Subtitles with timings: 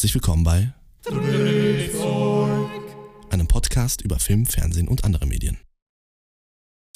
[0.00, 0.72] Herzlich willkommen bei
[3.28, 5.58] einem Podcast über Film, Fernsehen und andere Medien.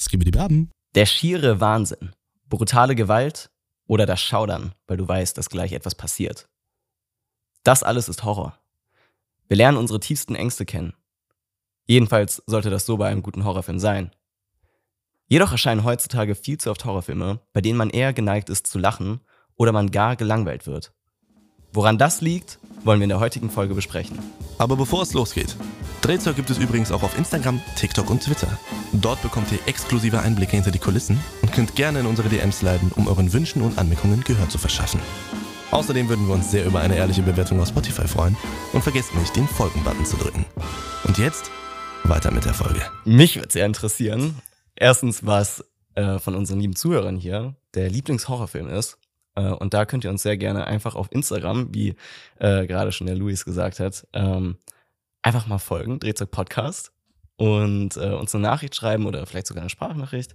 [0.01, 0.71] Skibidi Baben.
[0.95, 2.15] Der schiere Wahnsinn,
[2.49, 3.51] brutale Gewalt
[3.85, 6.49] oder das Schaudern, weil du weißt, dass gleich etwas passiert.
[7.63, 8.57] Das alles ist Horror.
[9.49, 10.95] Wir lernen unsere tiefsten Ängste kennen.
[11.85, 14.09] Jedenfalls sollte das so bei einem guten Horrorfilm sein.
[15.27, 19.21] Jedoch erscheinen heutzutage viel zu oft Horrorfilme, bei denen man eher geneigt ist zu lachen
[19.57, 20.91] oder man gar gelangweilt wird.
[21.75, 24.17] Woran das liegt, wollen wir in der heutigen Folge besprechen.
[24.57, 25.57] Aber bevor es losgeht,
[25.99, 28.47] Drehzeug gibt es übrigens auch auf Instagram, TikTok und Twitter.
[28.93, 32.93] Dort bekommt ihr exklusive Einblicke hinter die Kulissen und könnt gerne in unsere DMs leiten,
[32.95, 35.01] um euren Wünschen und Anmerkungen Gehör zu verschaffen.
[35.71, 38.37] Außerdem würden wir uns sehr über eine ehrliche Bewertung auf Spotify freuen
[38.71, 40.45] und vergesst nicht, den Folgen-Button zu drücken.
[41.03, 41.51] Und jetzt
[42.05, 42.83] weiter mit der Folge.
[43.03, 44.35] Mich würde sehr interessieren,
[44.77, 48.97] erstens, was äh, von unseren lieben Zuhörern hier der Lieblingshorrorfilm ist.
[49.35, 51.95] Äh, und da könnt ihr uns sehr gerne einfach auf Instagram, wie
[52.39, 54.57] äh, gerade schon der Luis gesagt hat, ähm,
[55.21, 56.91] einfach mal folgen, Drehzeug Podcast
[57.37, 60.33] und äh, uns eine Nachricht schreiben oder vielleicht sogar eine Sprachnachricht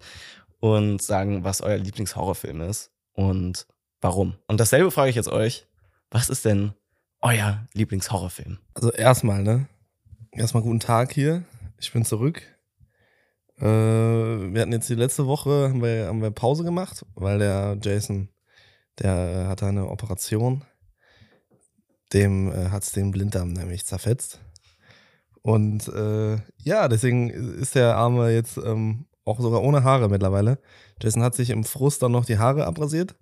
[0.60, 3.66] und sagen, was euer Lieblingshorrorfilm ist und
[4.00, 4.36] warum.
[4.46, 5.66] Und dasselbe frage ich jetzt euch,
[6.10, 6.74] was ist denn
[7.20, 8.58] euer Lieblingshorrorfilm?
[8.74, 9.68] Also erstmal, ne?
[10.32, 11.44] Erstmal guten Tag hier.
[11.78, 12.42] Ich bin zurück.
[13.58, 17.78] Äh, wir hatten jetzt die letzte Woche, haben wir, haben wir Pause gemacht, weil der
[17.82, 18.28] Jason,
[19.00, 20.64] der hatte eine Operation.
[22.12, 24.40] Dem äh, hat es den Blinddarm nämlich zerfetzt.
[25.42, 30.58] Und äh, ja, deswegen ist der Arme jetzt ähm, auch sogar ohne Haare mittlerweile.
[31.00, 33.16] Jason hat sich im Frust dann noch die Haare abrasiert.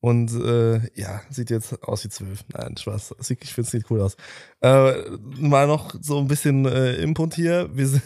[0.00, 2.44] Und äh, ja, sieht jetzt aus wie zwölf.
[2.52, 3.14] Nein, Spaß.
[3.20, 4.16] Ich finde, es sieht cool aus.
[4.60, 4.94] Äh,
[5.38, 7.70] mal noch so ein bisschen äh, Input hier.
[7.72, 8.02] Wir,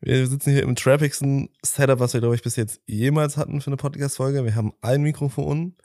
[0.00, 3.66] wir sitzen hier im trappigsten Setup, was wir, glaube ich, bis jetzt jemals hatten für
[3.66, 4.46] eine Podcast-Folge.
[4.46, 5.76] Wir haben ein Mikrofon,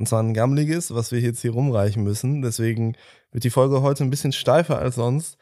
[0.00, 2.40] und zwar ein gammeliges, was wir jetzt hier rumreichen müssen.
[2.40, 2.96] Deswegen
[3.32, 5.36] wird die Folge heute ein bisschen steifer als sonst,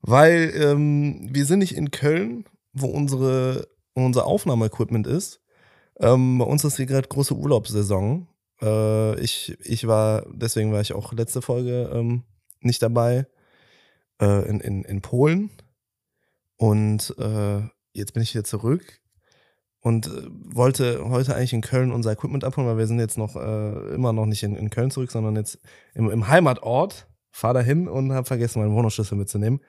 [0.00, 5.40] weil ähm, wir sind nicht in Köln, wo unsere, unser Aufnahmeequipment ist.
[6.00, 8.26] Ähm, bei uns ist hier gerade große Urlaubssaison.
[8.60, 12.24] Äh, ich, ich war, deswegen war ich auch letzte Folge ähm,
[12.60, 13.28] nicht dabei,
[14.20, 15.50] äh, in, in, in Polen.
[16.56, 17.60] Und äh,
[17.92, 18.99] jetzt bin ich hier zurück
[19.80, 23.36] und äh, wollte heute eigentlich in Köln unser Equipment abholen, weil wir sind jetzt noch
[23.36, 25.58] äh, immer noch nicht in, in Köln zurück, sondern jetzt
[25.94, 27.06] im, im Heimatort.
[27.32, 29.60] Fahr dahin und habe vergessen, meinen Wohnungsschlüssel mitzunehmen.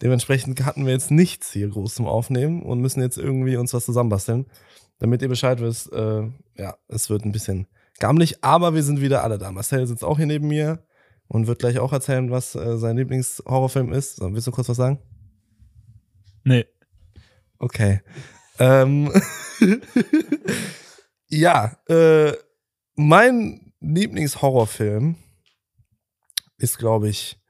[0.00, 3.84] Dementsprechend hatten wir jetzt nichts hier groß zum Aufnehmen und müssen jetzt irgendwie uns was
[3.84, 4.46] zusammenbasteln.
[4.98, 6.22] Damit ihr Bescheid wisst, äh,
[6.56, 7.66] ja, es wird ein bisschen
[7.98, 9.52] gammelig, aber wir sind wieder alle da.
[9.52, 10.82] Marcel sitzt auch hier neben mir
[11.28, 14.16] und wird gleich auch erzählen, was äh, sein Lieblingshorrorfilm ist.
[14.16, 14.98] So, willst du kurz was sagen?
[16.44, 16.66] Nee.
[17.58, 18.00] Okay.
[18.58, 19.12] Ähm,
[21.28, 22.32] ja, äh,
[22.94, 25.16] mein Lieblingshorrorfilm
[26.58, 27.40] ist, glaube ich,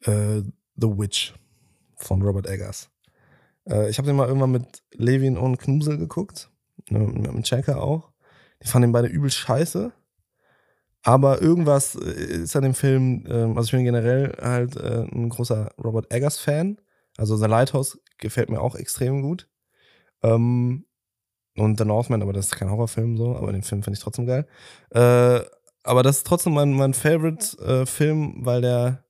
[0.00, 0.42] äh,
[0.76, 1.34] The Witch
[1.96, 2.90] von Robert Eggers.
[3.68, 6.50] Äh, ich habe den mal irgendwann mit Levin und Knusel geguckt,
[6.88, 8.12] ne, mit dem Checker auch.
[8.62, 9.92] Die fanden ihn beide übel scheiße.
[11.04, 15.28] Aber irgendwas äh, ist an dem Film, ähm, also ich bin generell halt äh, ein
[15.28, 16.80] großer Robert Eggers-Fan.
[17.16, 19.48] Also The Lighthouse gefällt mir auch extrem gut.
[20.22, 20.84] Ähm,
[21.56, 24.26] und The Northman, aber das ist kein Horrorfilm so, aber den Film finde ich trotzdem
[24.26, 24.46] geil.
[24.90, 25.40] Äh,
[25.84, 29.04] aber das ist trotzdem mein, mein Favorite-Film, weil der,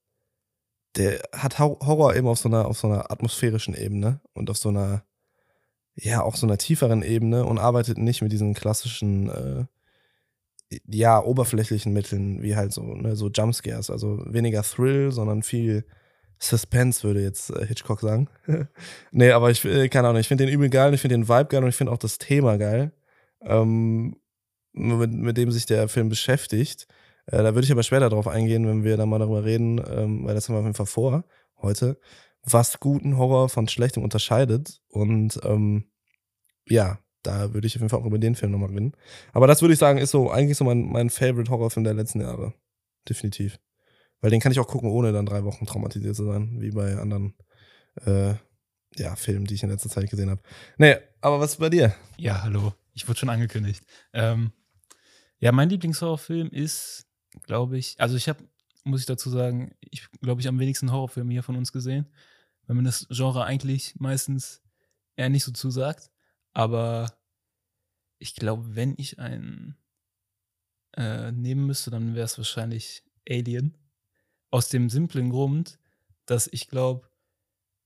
[0.96, 4.70] der hat Horror eben auf so einer, auf so einer atmosphärischen Ebene und auf so
[4.70, 5.04] einer,
[5.94, 9.64] ja, auch so einer tieferen Ebene und arbeitet nicht mit diesen klassischen, äh,
[10.86, 13.90] ja, oberflächlichen Mitteln, wie halt so, ne, so Jumpscares.
[13.90, 15.84] Also weniger Thrill, sondern viel
[16.42, 18.28] Suspense, würde jetzt äh, Hitchcock sagen.
[19.12, 21.46] nee, aber ich, äh, keine Ahnung, ich finde den übel geil, ich finde den Vibe
[21.46, 22.92] geil und ich finde auch das Thema geil,
[23.42, 24.16] ähm,
[24.72, 26.86] mit, mit dem sich der Film beschäftigt.
[27.26, 30.24] Äh, da würde ich aber später drauf eingehen, wenn wir da mal darüber reden, ähm,
[30.24, 31.24] weil das haben wir auf jeden Fall vor
[31.60, 31.98] heute
[32.42, 34.80] was guten Horror von schlechtem unterscheidet.
[34.88, 35.84] Und ähm,
[36.68, 38.94] ja, da würde ich auf jeden Fall auch über den Film nochmal reden.
[39.32, 42.20] Aber das würde ich sagen, ist so eigentlich so mein, mein Favorite Horrorfilm der letzten
[42.20, 42.52] Jahre.
[43.08, 43.60] Definitiv.
[44.22, 46.96] Weil den kann ich auch gucken, ohne dann drei Wochen traumatisiert zu sein, wie bei
[46.96, 47.34] anderen
[48.06, 48.34] äh,
[48.96, 50.40] ja, Filmen, die ich in letzter Zeit gesehen habe.
[50.78, 51.94] Nee, aber was ist bei dir?
[52.16, 52.72] Ja, hallo.
[52.94, 53.84] Ich wurde schon angekündigt.
[54.14, 54.52] Ähm,
[55.38, 57.06] ja, mein Lieblingshorrorfilm ist,
[57.42, 58.42] glaube ich, also ich habe,
[58.84, 62.08] muss ich dazu sagen, ich glaube ich am wenigsten Horrorfilme hier von uns gesehen
[62.66, 64.62] weil mir das Genre eigentlich meistens
[65.16, 66.10] eher nicht so zusagt.
[66.52, 67.18] Aber
[68.18, 69.76] ich glaube, wenn ich einen
[70.96, 73.76] äh, nehmen müsste, dann wäre es wahrscheinlich Alien.
[74.52, 75.80] Aus dem simplen Grund,
[76.26, 77.08] dass ich glaube,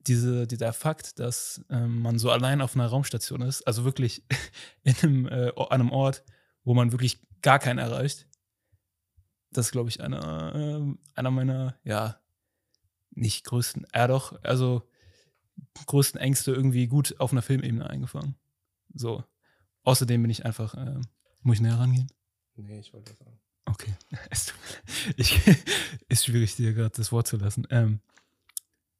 [0.07, 4.23] diese, dieser Fakt, dass ähm, man so allein auf einer Raumstation ist, also wirklich
[4.83, 6.25] in einem, äh, an einem Ort,
[6.65, 8.27] wo man wirklich gar keinen erreicht,
[9.51, 12.21] das ist, glaube ich, einer, äh, einer meiner ja,
[13.11, 14.83] nicht größten, ja doch, also
[15.87, 18.37] größten Ängste irgendwie gut auf einer Filmebene eingefangen.
[18.93, 19.25] So.
[19.85, 21.01] Außerdem bin ich einfach, äh,
[21.43, 22.09] muss ich näher rangehen?
[22.57, 23.39] Nee, ich wollte das sagen.
[23.77, 23.95] Okay.
[25.17, 25.39] Ich,
[26.09, 27.67] ist schwierig, dir gerade das Wort zu lassen.
[27.71, 28.01] Ähm,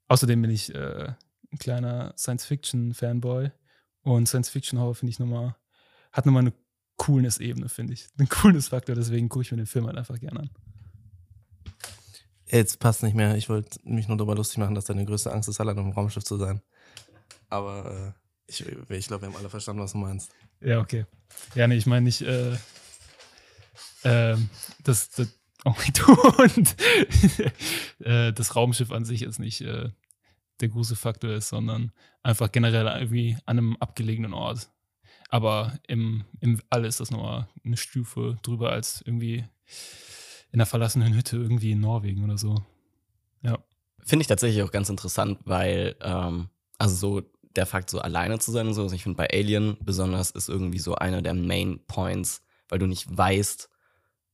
[0.07, 1.13] außerdem bin ich äh,
[1.51, 3.51] ein kleiner Science-Fiction-Fanboy
[4.03, 5.55] und Science-Fiction-Horror finde ich nochmal,
[6.11, 6.53] hat nochmal eine
[6.97, 8.07] Coolness-Ebene, finde ich.
[8.19, 10.49] Ein Coolness-Faktor, deswegen gucke ich mir den Film halt einfach gerne an.
[12.45, 13.35] Jetzt passt nicht mehr.
[13.35, 16.23] Ich wollte mich nur darüber lustig machen, dass deine größte Angst ist, allein dem Raumschiff
[16.23, 16.61] zu sein.
[17.49, 20.31] Aber äh, ich, ich glaube, wir haben alle verstanden, was du meinst.
[20.61, 21.05] Ja, okay.
[21.55, 22.55] Ja, nee, ich meine nicht, äh,
[24.03, 24.49] ähm,
[24.83, 25.27] das, das,
[25.65, 25.73] oh
[26.05, 26.75] Gott,
[27.99, 29.89] äh, das Raumschiff an sich ist nicht äh,
[30.59, 31.91] der Gruselfaktor ist, sondern
[32.23, 34.69] einfach generell irgendwie an einem abgelegenen Ort.
[35.29, 39.45] Aber im, im All ist das nochmal eine Stufe drüber als irgendwie
[40.51, 42.63] in einer verlassenen Hütte irgendwie in Norwegen oder so.
[43.41, 43.59] Ja.
[44.03, 47.21] Finde ich tatsächlich auch ganz interessant, weil, ähm, also so
[47.55, 50.47] der Fakt, so alleine zu sein und so, also ich finde bei Alien besonders ist
[50.47, 53.69] irgendwie so einer der Main Points, weil du nicht weißt,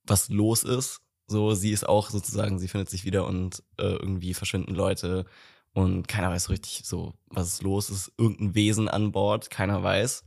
[0.03, 1.01] was los ist.
[1.27, 5.25] So, sie ist auch sozusagen, sie findet sich wieder und äh, irgendwie verschwinden Leute
[5.73, 8.11] und keiner weiß richtig so, was ist los ist.
[8.17, 10.23] Irgendein Wesen an Bord, keiner weiß.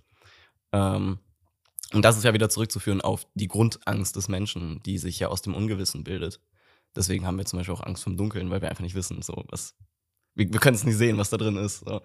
[0.72, 1.18] Ähm,
[1.92, 5.42] und das ist ja wieder zurückzuführen auf die Grundangst des Menschen, die sich ja aus
[5.42, 6.40] dem Ungewissen bildet.
[6.96, 9.44] Deswegen haben wir zum Beispiel auch Angst vom Dunkeln, weil wir einfach nicht wissen, so
[9.48, 9.76] was.
[10.34, 11.80] Wir, wir können es nicht sehen, was da drin ist.
[11.80, 12.00] So.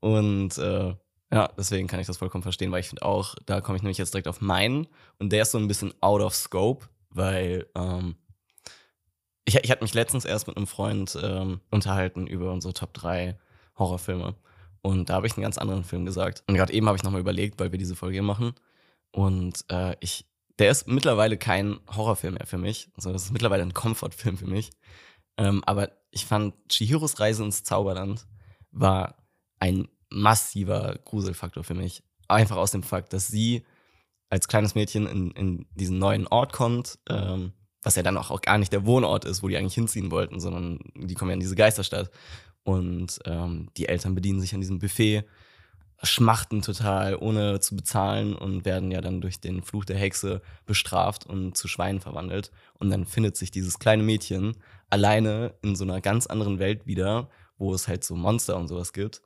[0.00, 0.94] Und äh,
[1.32, 3.98] ja, deswegen kann ich das vollkommen verstehen, weil ich finde auch, da komme ich nämlich
[3.98, 4.88] jetzt direkt auf meinen
[5.18, 8.16] und der ist so ein bisschen out of scope, weil ähm,
[9.44, 13.38] ich, ich hatte mich letztens erst mit einem Freund ähm, unterhalten über unsere Top 3
[13.78, 14.34] Horrorfilme.
[14.82, 16.42] Und da habe ich einen ganz anderen Film gesagt.
[16.46, 18.54] Und gerade eben habe ich nochmal überlegt, weil wir diese Folge hier machen.
[19.12, 20.26] Und äh, ich,
[20.58, 22.88] der ist mittlerweile kein Horrorfilm mehr für mich.
[22.96, 24.70] Also das ist mittlerweile ein Comfortfilm für mich.
[25.36, 28.26] Ähm, aber ich fand Chihiros Reise ins Zauberland
[28.70, 29.16] war
[29.58, 32.02] ein massiver Gruselfaktor für mich.
[32.28, 33.64] Einfach aus dem Fakt, dass sie
[34.28, 37.52] als kleines Mädchen in, in diesen neuen Ort kommt, ähm,
[37.82, 40.38] was ja dann auch, auch gar nicht der Wohnort ist, wo die eigentlich hinziehen wollten,
[40.38, 42.10] sondern die kommen ja in diese Geisterstadt.
[42.62, 45.24] Und ähm, die Eltern bedienen sich an diesem Buffet,
[46.02, 51.26] schmachten total, ohne zu bezahlen und werden ja dann durch den Fluch der Hexe bestraft
[51.26, 52.50] und zu Schweinen verwandelt.
[52.78, 54.56] Und dann findet sich dieses kleine Mädchen
[54.88, 57.28] alleine in so einer ganz anderen Welt wieder,
[57.58, 59.20] wo es halt so Monster und sowas gibt.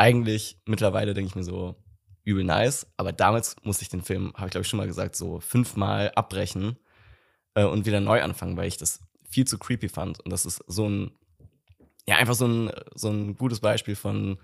[0.00, 1.76] Eigentlich mittlerweile denke ich mir so,
[2.24, 5.14] übel nice, aber damals musste ich den Film, habe ich glaube ich schon mal gesagt,
[5.14, 6.78] so fünfmal abbrechen
[7.52, 10.18] äh, und wieder neu anfangen, weil ich das viel zu creepy fand.
[10.20, 11.10] Und das ist so ein,
[12.06, 14.38] ja, einfach so ein, so ein gutes Beispiel von,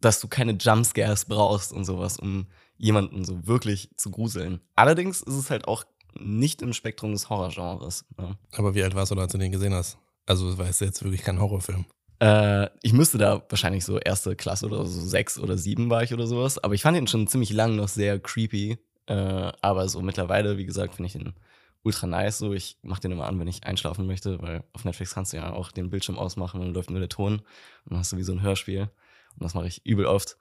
[0.00, 2.46] dass du keine Jumpscares brauchst und sowas, um
[2.76, 4.60] jemanden so wirklich zu gruseln.
[4.76, 5.82] Allerdings ist es halt auch
[6.14, 8.04] nicht im Spektrum des Horrorgenres.
[8.16, 8.38] Ne?
[8.52, 9.98] Aber wie alt warst du, als du den gesehen hast?
[10.26, 11.86] Also, es war jetzt wirklich kein Horrorfilm.
[12.20, 16.12] Äh, ich müsste da wahrscheinlich so erste Klasse oder so sechs oder sieben war ich
[16.12, 16.62] oder sowas.
[16.62, 18.78] Aber ich fand ihn schon ziemlich lang noch sehr creepy.
[19.06, 21.34] Äh, aber so mittlerweile, wie gesagt, finde ich den
[21.82, 22.38] ultra nice.
[22.38, 25.38] So, ich mache den immer an, wenn ich einschlafen möchte, weil auf Netflix kannst du
[25.38, 27.34] ja auch den Bildschirm ausmachen und dann läuft nur der Ton.
[27.34, 27.44] Und
[27.90, 28.82] dann hast du wie so ein Hörspiel.
[28.82, 30.36] Und das mache ich übel oft.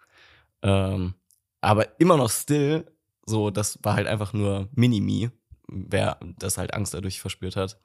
[0.63, 1.13] Ähm,
[1.62, 2.85] aber immer noch still,
[3.25, 5.31] so, das war halt einfach nur Mini-Me,
[5.68, 7.79] wer das halt Angst dadurch verspürt hat.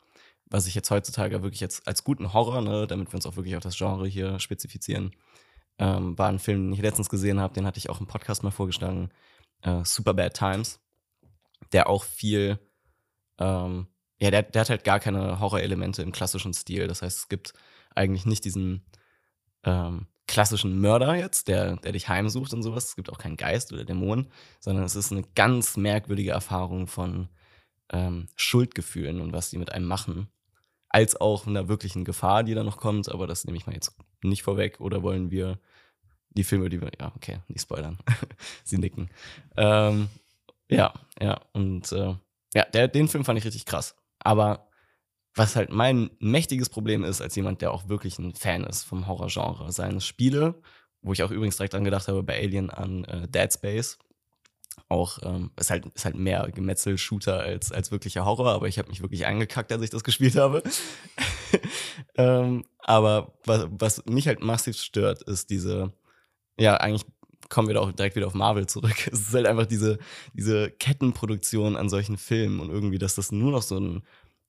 [0.53, 3.57] Was ich jetzt heutzutage wirklich jetzt als guten Horror, ne, damit wir uns auch wirklich
[3.57, 5.13] auf das Genre hier spezifizieren,
[5.79, 8.43] ähm, war ein Film, den ich letztens gesehen habe, den hatte ich auch im Podcast
[8.43, 9.11] mal vorgeschlagen,
[9.63, 10.79] äh, Super Bad Times,
[11.73, 12.59] der auch viel,
[13.39, 13.87] ähm,
[14.21, 16.87] ja, der, der hat halt gar keine Horrorelemente im klassischen Stil.
[16.87, 17.55] Das heißt, es gibt
[17.95, 18.85] eigentlich nicht diesen
[19.65, 22.85] ähm, klassischen Mörder jetzt, der, der dich heimsucht und sowas.
[22.87, 24.29] Es gibt auch keinen Geist oder Dämon,
[24.61, 27.31] sondern es ist eine ganz merkwürdige Erfahrung von
[27.91, 30.29] ähm, Schuldgefühlen und was die mit einem machen.
[30.93, 33.97] Als auch einer wirklichen Gefahr, die da noch kommt, aber das nehme ich mal jetzt
[34.23, 34.81] nicht vorweg.
[34.81, 35.59] Oder wollen wir
[36.31, 37.99] die Filme, die wir, ja, okay, nicht spoilern.
[38.65, 39.11] Sie nicken.
[39.57, 40.09] Ähm,
[40.69, 42.15] ja, ja, und äh,
[42.55, 43.97] ja, der, den Film fand ich richtig krass.
[44.19, 44.69] Aber
[45.35, 49.07] was halt mein mächtiges Problem ist, als jemand, der auch wirklich ein Fan ist vom
[49.07, 50.61] Horrorgenre, seien es Spiele,
[51.01, 53.99] wo ich auch übrigens direkt dran gedacht habe, bei Alien an äh, Dead Space.
[54.89, 58.89] Auch ähm, ist, halt, ist halt mehr Gemetzel-Shooter als, als wirklicher Horror, aber ich habe
[58.89, 60.63] mich wirklich eingekackt, als ich das gespielt habe.
[62.17, 65.93] ähm, aber was, was mich halt massiv stört, ist diese,
[66.59, 67.05] ja, eigentlich
[67.49, 69.07] kommen wir da auch direkt wieder auf Marvel zurück.
[69.13, 69.99] Es ist halt einfach diese,
[70.33, 74.03] diese Kettenproduktion an solchen Filmen und irgendwie, dass das nur noch so ein,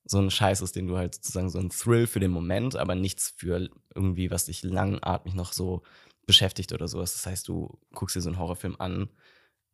[0.06, 2.96] so ein Scheiß ist, den du halt sozusagen so ein Thrill für den Moment, aber
[2.96, 5.84] nichts für irgendwie, was dich langatmig noch so
[6.26, 7.14] beschäftigt oder sowas.
[7.14, 9.10] Das heißt, du guckst dir so einen Horrorfilm an,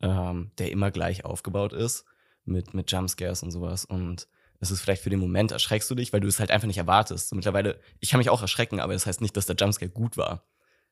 [0.01, 2.05] ähm, der immer gleich aufgebaut ist,
[2.45, 3.85] mit, mit Jumpscares und sowas.
[3.85, 4.27] Und
[4.59, 6.77] es ist vielleicht für den Moment erschreckst du dich, weil du es halt einfach nicht
[6.77, 7.29] erwartest.
[7.29, 10.17] So mittlerweile, ich kann mich auch erschrecken, aber das heißt nicht, dass der Jumpscare gut
[10.17, 10.45] war.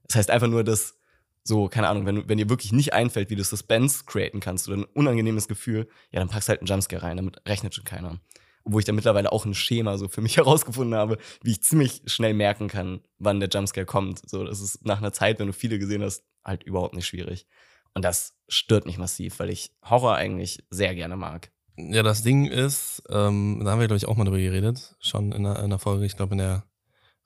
[0.03, 0.97] Das heißt einfach nur, dass
[1.43, 4.77] so, keine Ahnung, wenn, wenn dir wirklich nicht einfällt, wie du Suspense createn kannst oder
[4.77, 8.19] ein unangenehmes Gefühl, ja, dann packst halt einen Jumpscare rein, damit rechnet schon keiner.
[8.63, 12.01] Obwohl ich da mittlerweile auch ein Schema so für mich herausgefunden habe, wie ich ziemlich
[12.05, 14.29] schnell merken kann, wann der Jumpscare kommt.
[14.29, 17.47] So, das ist nach einer Zeit, wenn du viele gesehen hast, halt überhaupt nicht schwierig.
[17.93, 21.51] Und das stört mich massiv, weil ich Horror eigentlich sehr gerne mag.
[21.77, 25.31] Ja, das Ding ist, ähm, da haben wir, glaube ich, auch mal drüber geredet, schon
[25.31, 26.63] in der, in der Folge, ich glaube, in der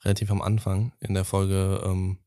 [0.04, 2.18] relativ am Anfang, in der Folge, ähm,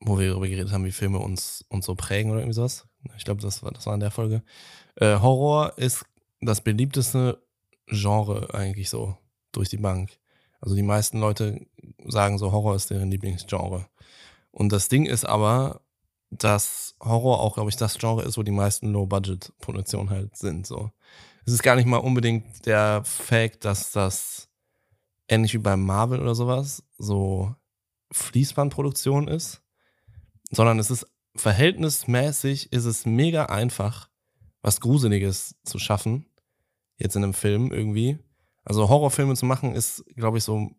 [0.00, 2.86] wo wir darüber geredet haben, wie Filme uns, uns so prägen oder irgendwie sowas.
[3.16, 4.42] Ich glaube, das war, das war in der Folge.
[4.96, 6.04] Äh, Horror ist
[6.40, 7.42] das beliebteste
[7.86, 9.16] Genre eigentlich so
[9.52, 10.18] durch die Bank.
[10.60, 11.66] Also die meisten Leute
[12.06, 13.86] sagen so, Horror ist deren Lieblingsgenre.
[14.50, 15.82] Und das Ding ist aber,
[16.38, 20.66] dass Horror auch, glaube ich, das Genre ist, wo die meisten Low-Budget-Produktionen halt sind.
[20.66, 20.90] So.
[21.46, 24.48] Es ist gar nicht mal unbedingt der Fact, dass das
[25.28, 27.54] ähnlich wie bei Marvel oder sowas so
[28.12, 29.62] Fließbandproduktion ist,
[30.50, 34.08] sondern es ist verhältnismäßig, ist es mega einfach,
[34.62, 36.26] was Gruseliges zu schaffen,
[36.96, 38.18] jetzt in einem Film irgendwie.
[38.64, 40.70] Also Horrorfilme zu machen ist, glaube ich, so,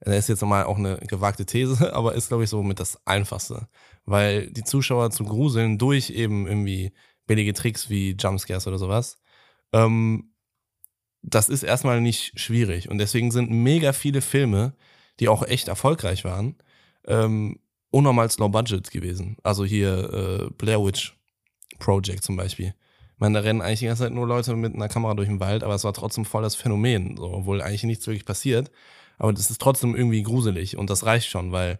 [0.00, 2.98] das ist jetzt nochmal auch eine gewagte These, aber ist, glaube ich, so mit das
[3.06, 3.68] Einfachste.
[4.06, 6.92] Weil die Zuschauer zu gruseln durch eben irgendwie
[7.26, 9.20] billige Tricks wie Jumpscares oder sowas,
[9.72, 10.32] ähm,
[11.22, 12.88] das ist erstmal nicht schwierig.
[12.88, 14.74] Und deswegen sind mega viele Filme,
[15.20, 16.56] die auch echt erfolgreich waren,
[17.06, 19.36] ähm, unnormal low budget gewesen.
[19.42, 21.16] Also hier äh, Blair Witch
[21.78, 22.74] Project zum Beispiel.
[23.14, 25.40] Ich meine, da rennen eigentlich die ganze Zeit nur Leute mit einer Kamera durch den
[25.40, 28.70] Wald, aber es war trotzdem voll das Phänomen, so, obwohl eigentlich nichts wirklich passiert.
[29.20, 31.78] Aber das ist trotzdem irgendwie gruselig und das reicht schon, weil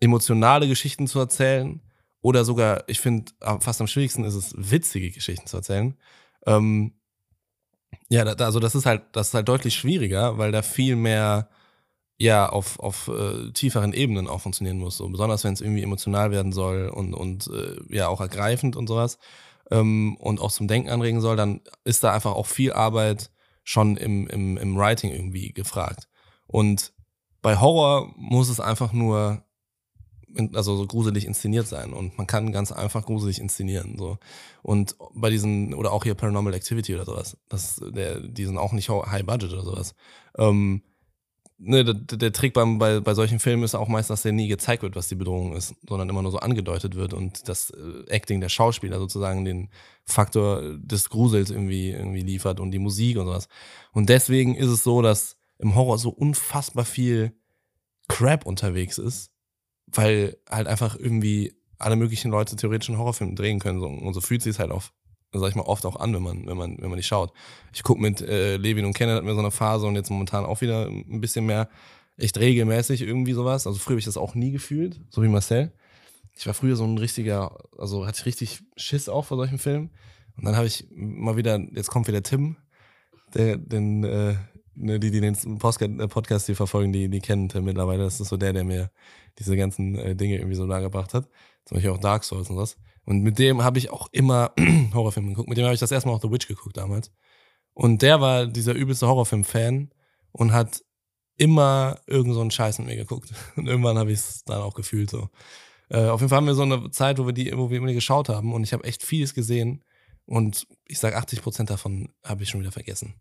[0.00, 1.80] emotionale Geschichten zu erzählen
[2.20, 5.96] oder sogar, ich finde, fast am schwierigsten ist es, witzige Geschichten zu erzählen.
[6.46, 6.92] Ähm,
[8.10, 11.48] ja, da, also das ist halt, das ist halt deutlich schwieriger, weil da viel mehr
[12.18, 14.98] ja auf, auf äh, tieferen Ebenen auch funktionieren muss.
[14.98, 18.88] So besonders wenn es irgendwie emotional werden soll und, und äh, ja auch ergreifend und
[18.88, 19.18] sowas
[19.70, 23.30] ähm, und auch zum Denken anregen soll, dann ist da einfach auch viel Arbeit
[23.64, 26.07] schon im, im, im Writing irgendwie gefragt.
[26.48, 26.92] Und
[27.40, 29.44] bei Horror muss es einfach nur
[30.52, 31.92] also so gruselig inszeniert sein.
[31.92, 34.18] Und man kann ganz einfach gruselig inszenieren so.
[34.62, 38.72] Und bei diesen oder auch hier Paranormal Activity oder sowas das der die sind auch
[38.72, 39.94] nicht High Budget oder sowas.
[40.36, 40.82] Ähm,
[41.58, 44.48] ne, der, der Trick beim, bei, bei solchen Filmen ist auch meist, dass der nie
[44.48, 48.04] gezeigt wird, was die Bedrohung ist, sondern immer nur so angedeutet wird und das äh,
[48.08, 49.68] Acting der Schauspieler sozusagen den
[50.04, 53.48] Faktor des Grusels irgendwie, irgendwie liefert und die Musik und sowas.
[53.92, 57.32] Und deswegen ist es so, dass im Horror so unfassbar viel
[58.08, 59.32] Crap unterwegs ist,
[59.86, 63.80] weil halt einfach irgendwie alle möglichen Leute theoretisch einen Horrorfilm drehen können.
[63.80, 63.86] So.
[63.86, 64.92] Und so fühlt sich es halt auf
[65.32, 67.32] sag ich mal, oft auch an, wenn man, wenn man, wenn man die schaut.
[67.74, 70.44] Ich gucke mit äh, Levin und Kenneth hatten wir so eine Phase und jetzt momentan
[70.44, 71.68] auch wieder ein bisschen mehr
[72.16, 73.66] echt regelmäßig irgendwie sowas.
[73.66, 75.72] Also früher habe ich das auch nie gefühlt, so wie Marcel.
[76.34, 79.90] Ich war früher so ein richtiger, also hatte ich richtig Schiss auch vor solchen Filmen.
[80.36, 82.56] Und dann habe ich mal wieder, jetzt kommt wieder Tim,
[83.34, 84.36] der, den, äh,
[84.78, 88.04] ne, die, die den äh, Podcast hier verfolgen, die, die kennen Tim mittlerweile.
[88.04, 88.90] Das ist so der, der mir
[89.38, 91.28] diese ganzen äh, Dinge irgendwie so nahegebracht hat.
[91.64, 92.76] Zum Beispiel auch Dark Souls und was.
[93.04, 94.52] Und mit dem habe ich auch immer
[94.94, 95.48] Horrorfilme geguckt.
[95.48, 97.10] Mit dem habe ich das erste Mal auch The Witch geguckt damals.
[97.74, 99.90] Und der war dieser übelste Horrorfilm-Fan
[100.32, 100.82] und hat
[101.36, 103.32] immer irgend so einen Scheiß mit mir geguckt.
[103.56, 105.28] Und irgendwann habe ich es dann auch gefühlt so.
[105.88, 107.92] Äh, auf jeden Fall haben wir so eine Zeit, wo wir die, wo wir immer
[107.92, 109.84] geschaut haben und ich habe echt vieles gesehen
[110.26, 113.14] und ich sage 80 Prozent davon habe ich schon wieder vergessen.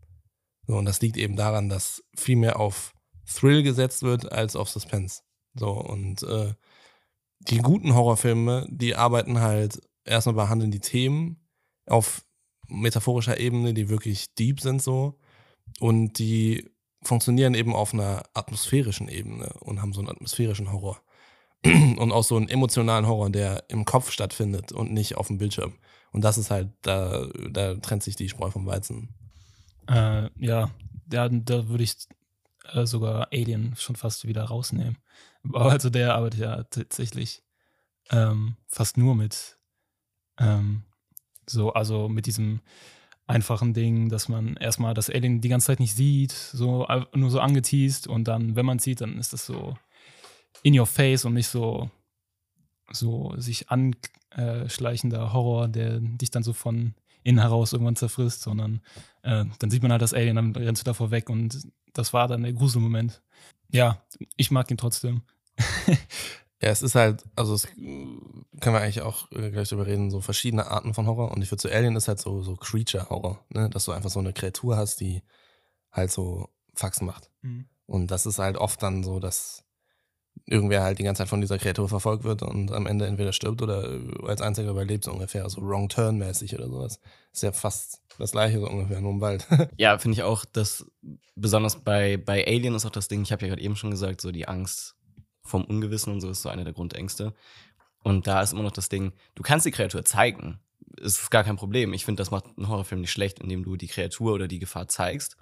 [0.67, 2.93] So, und das liegt eben daran, dass viel mehr auf
[3.25, 5.21] Thrill gesetzt wird als auf Suspense.
[5.55, 6.53] So, und äh,
[7.39, 11.47] die guten Horrorfilme, die arbeiten halt erstmal behandeln die Themen
[11.87, 12.23] auf
[12.67, 15.19] metaphorischer Ebene, die wirklich deep sind so
[15.79, 16.69] und die
[17.03, 21.01] funktionieren eben auf einer atmosphärischen Ebene und haben so einen atmosphärischen Horror
[21.65, 25.75] und auch so einen emotionalen Horror, der im Kopf stattfindet und nicht auf dem Bildschirm.
[26.11, 29.09] Und das ist halt, da, da trennt sich die Spreu vom Weizen.
[29.87, 30.69] Äh, ja,
[31.05, 31.95] da, da würde ich
[32.73, 34.97] äh, sogar Alien schon fast wieder rausnehmen.
[35.53, 37.43] Also der arbeitet ja tatsächlich
[38.09, 39.57] ähm, fast nur mit
[40.39, 40.83] ähm,
[41.45, 42.61] so, also mit diesem
[43.27, 47.39] einfachen Ding, dass man erstmal das Alien die ganze Zeit nicht sieht, so nur so
[47.39, 49.77] angeteased und dann, wenn man sieht, dann ist das so
[50.63, 51.89] in your face und nicht so
[52.91, 56.95] so sich anschleichender Horror, der dich dann so von
[57.27, 58.81] innen heraus irgendwann zerfrisst, sondern
[59.21, 62.27] äh, dann sieht man halt das Alien, dann rennst du davor weg und das war
[62.27, 63.21] dann der Gruselmoment.
[63.69, 64.01] Ja,
[64.37, 65.21] ich mag ihn trotzdem.
[66.59, 70.21] Ja, es ist halt, also es können wir eigentlich auch äh, gleich drüber reden, so
[70.21, 71.31] verschiedene Arten von Horror.
[71.31, 73.69] Und ich würde so Alien ist halt so, so Creature-Horror, ne?
[73.69, 75.21] Dass du einfach so eine Kreatur hast, die
[75.91, 77.29] halt so Faxen macht.
[77.43, 77.65] Mhm.
[77.85, 79.65] Und das ist halt oft dann so, dass
[80.47, 83.61] irgendwer halt die ganze Zeit von dieser Kreatur verfolgt wird und am Ende entweder stirbt
[83.61, 85.47] oder als einziger überlebt, so ungefähr.
[85.49, 86.99] So Wrong Turn-mäßig oder sowas.
[87.33, 89.45] Ist ja fast das gleiche so ungefähr, nur im Wald.
[89.77, 90.89] Ja, finde ich auch, dass
[91.35, 94.21] besonders bei, bei Alien ist auch das Ding, ich habe ja gerade eben schon gesagt,
[94.21, 94.95] so die Angst
[95.43, 97.33] vom Ungewissen und so ist so eine der Grundängste.
[98.03, 100.59] Und da ist immer noch das Ding, du kannst die Kreatur zeigen.
[100.99, 101.93] Es ist gar kein Problem.
[101.93, 104.87] Ich finde, das macht einen Horrorfilm nicht schlecht, indem du die Kreatur oder die Gefahr
[104.87, 105.35] zeigst.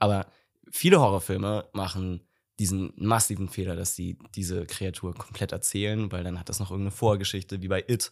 [0.00, 0.26] Aber
[0.70, 2.27] viele Horrorfilme machen
[2.58, 6.90] diesen massiven Fehler, dass sie diese Kreatur komplett erzählen, weil dann hat das noch irgendeine
[6.90, 8.10] Vorgeschichte, wie bei It.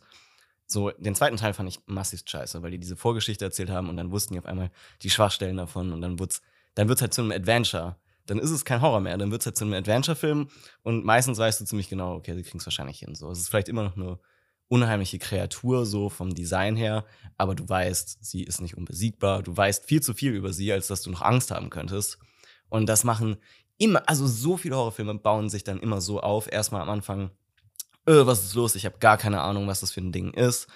[0.67, 3.97] So, den zweiten Teil fand ich massiv scheiße, weil die diese Vorgeschichte erzählt haben und
[3.97, 4.71] dann wussten die auf einmal
[5.03, 6.43] die Schwachstellen davon und dann wird's,
[6.75, 7.97] dann wird's halt zu einem Adventure.
[8.27, 10.49] Dann ist es kein Horror mehr, dann wird's halt zu einem Adventure-Film
[10.83, 13.15] und meistens weißt du ziemlich genau, okay, sie kriegen's wahrscheinlich hin.
[13.15, 14.19] So, es ist vielleicht immer noch eine
[14.69, 17.05] unheimliche Kreatur, so vom Design her,
[17.37, 20.89] aber du weißt, sie ist nicht unbesiegbar, du weißt viel zu viel über sie, als
[20.89, 22.19] dass du noch Angst haben könntest.
[22.69, 23.37] Und das machen
[23.79, 26.51] immer, also so viele Horrorfilme bauen sich dann immer so auf.
[26.51, 27.31] Erstmal am Anfang,
[28.07, 28.75] äh, was ist los?
[28.75, 30.67] Ich habe gar keine Ahnung, was das für ein Ding ist.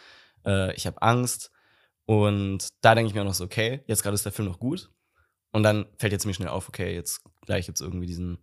[0.44, 1.50] Äh, ich habe Angst.
[2.06, 4.58] Und da denke ich mir auch noch so, okay, jetzt gerade ist der Film noch
[4.58, 4.90] gut.
[5.52, 8.38] Und dann fällt jetzt ziemlich schnell auf, okay, jetzt gleich jetzt irgendwie diesen,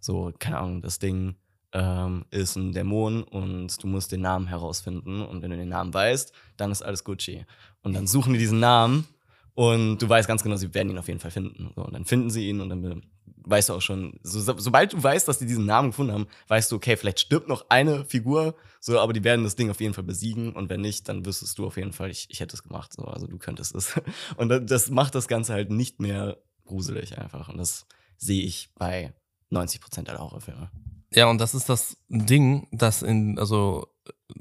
[0.00, 1.36] so, keine Ahnung, das Ding
[1.72, 5.22] ähm, ist ein Dämon und du musst den Namen herausfinden.
[5.22, 7.44] Und wenn du den Namen weißt, dann ist alles Gucci.
[7.82, 9.06] Und dann suchen die diesen Namen
[9.54, 11.72] und du weißt ganz genau, sie werden ihn auf jeden Fall finden.
[11.74, 13.02] So, und dann finden sie ihn und dann
[13.46, 16.26] weißt du auch schon, so, so, sobald du weißt, dass die diesen Namen gefunden haben,
[16.48, 19.80] weißt du, okay, vielleicht stirbt noch eine Figur, so, aber die werden das Ding auf
[19.80, 22.56] jeden Fall besiegen und wenn nicht, dann wüsstest du auf jeden Fall, ich, ich hätte
[22.56, 24.00] es gemacht, so, also du könntest es.
[24.36, 27.86] Und das, das macht das Ganze halt nicht mehr gruselig einfach und das
[28.16, 29.14] sehe ich bei
[29.50, 30.70] 90 Prozent aller Horrorfilme.
[31.12, 33.86] Ja, und das ist das Ding, das in, also,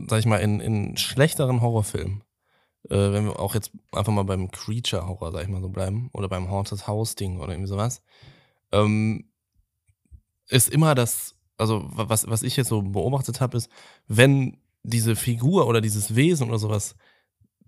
[0.07, 2.24] sag ich mal, in, in schlechteren Horrorfilmen,
[2.89, 6.27] äh, wenn wir auch jetzt einfach mal beim Creature-Horror, sag ich mal so bleiben, oder
[6.27, 8.01] beim Haunted House-Ding oder irgendwie sowas,
[8.75, 9.29] ähm,
[10.50, 13.70] ist immer das, also was, was ich jetzt so beobachtet habe, ist,
[14.08, 16.95] wenn diese Figur oder dieses Wesen oder sowas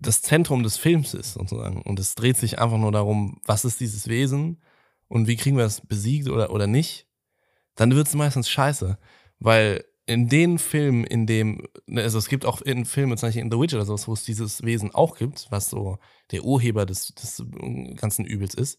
[0.00, 3.80] das Zentrum des Films ist, sozusagen, und es dreht sich einfach nur darum, was ist
[3.80, 4.62] dieses Wesen
[5.08, 7.08] und wie kriegen wir es besiegt oder, oder nicht,
[7.74, 8.98] dann wird es meistens scheiße.
[9.40, 13.42] Weil in den Filmen, in dem, ne, also es gibt auch in Filmen, zum Beispiel
[13.42, 15.98] in The Witch oder sowas, wo es dieses Wesen auch gibt, was so
[16.30, 17.44] der Urheber des, des
[17.96, 18.78] ganzen Übels ist,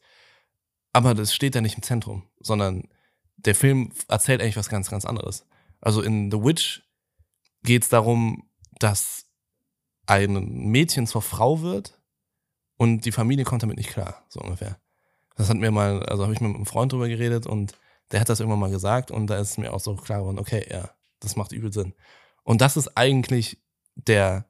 [0.99, 2.89] aber das steht da nicht im Zentrum, sondern
[3.37, 5.45] der Film erzählt eigentlich was ganz, ganz anderes.
[5.79, 6.83] Also in The Witch
[7.63, 9.25] geht es darum, dass
[10.07, 10.33] ein
[10.69, 11.97] Mädchen zur Frau wird
[12.75, 14.77] und die Familie kommt damit nicht klar, so ungefähr.
[15.37, 17.77] Das hat mir mal, also habe ich mit einem Freund drüber geredet und
[18.11, 20.67] der hat das irgendwann mal gesagt und da ist mir auch so klar geworden, okay,
[20.69, 20.89] ja,
[21.21, 21.93] das macht übel Sinn.
[22.43, 23.61] Und das ist eigentlich
[23.95, 24.49] der,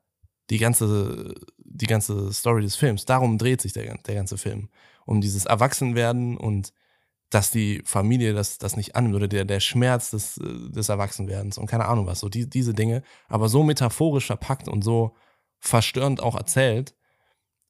[0.50, 3.06] die ganze, die ganze Story des Films.
[3.06, 4.70] Darum dreht sich der, der ganze Film.
[5.10, 6.72] Um dieses Erwachsenwerden und
[7.32, 11.68] dass die Familie das, das nicht annimmt oder der, der Schmerz des, des Erwachsenwerdens und
[11.68, 15.16] keine Ahnung was, so die, diese Dinge, aber so metaphorisch verpackt und so
[15.60, 16.96] verstörend auch erzählt,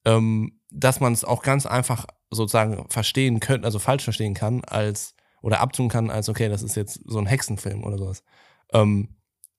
[0.06, 5.16] ähm, dass man es auch ganz einfach sozusagen verstehen könnte, also falsch verstehen kann, als
[5.42, 8.24] oder abtun kann, als okay, das ist jetzt so ein Hexenfilm oder sowas.
[8.74, 9.16] Ähm,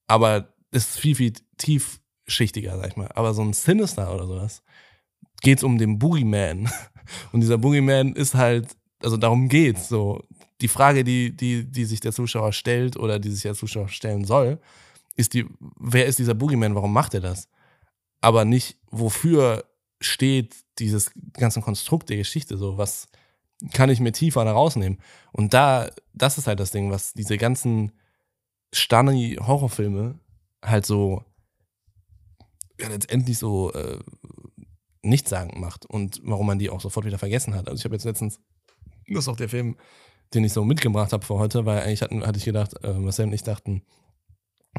[0.06, 3.10] aber ist viel, viel tiefschichtiger, sag ich mal.
[3.14, 4.62] Aber so ein Sinister oder sowas,
[5.40, 6.70] geht es um den Boogeyman.
[7.32, 10.22] Und dieser Boogeyman ist halt, also darum geht's so.
[10.60, 14.24] Die Frage, die, die, die sich der Zuschauer stellt oder die sich der Zuschauer stellen
[14.24, 14.60] soll,
[15.16, 15.46] ist die,
[15.78, 17.48] wer ist dieser Boogeyman, warum macht er das?
[18.20, 19.64] Aber nicht, wofür
[20.00, 23.08] steht dieses ganze Konstrukt der Geschichte so, was
[23.72, 24.98] kann ich mir tiefer da rausnehmen?
[25.32, 27.92] Und da, das ist halt das Ding, was diese ganzen
[28.72, 30.18] Stani-Horrorfilme
[30.62, 31.24] halt so
[32.80, 33.98] ja, letztendlich so äh,
[35.02, 37.68] nichtssagend macht und warum man die auch sofort wieder vergessen hat.
[37.68, 38.40] Also ich habe jetzt letztens,
[39.08, 39.76] das ist auch der Film,
[40.34, 43.26] den ich so mitgebracht habe für heute, weil eigentlich hatten, hatte ich gedacht, äh, Marcel
[43.26, 43.82] und ich dachten,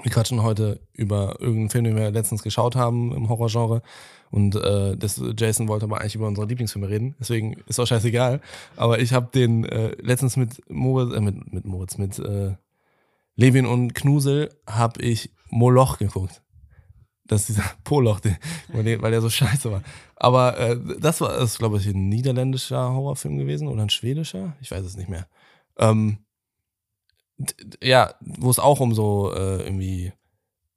[0.02, 3.82] wir quatschen heute über irgendeinen Film, den wir letztens geschaut haben im Horrorgenre.
[4.32, 7.16] Und äh, das, Jason wollte aber eigentlich über unsere Lieblingsfilme reden.
[7.20, 8.40] Deswegen ist auch scheißegal.
[8.78, 12.56] Aber ich habe den äh, letztens mit Moritz, äh, mit, mit Moritz, mit äh,
[13.36, 16.42] Levin und Knusel habe ich Moloch geguckt.
[17.32, 18.20] Das ist dieser Poloch,
[18.74, 19.84] weil der so scheiße war.
[20.18, 24.58] Aber äh, das war, das glaube ich, ein niederländischer Horrorfilm gewesen oder ein schwedischer.
[24.60, 25.30] Ich weiß es nicht mehr.
[25.78, 26.18] Ähm,
[27.82, 30.12] ja, wo es auch um so äh, irgendwie,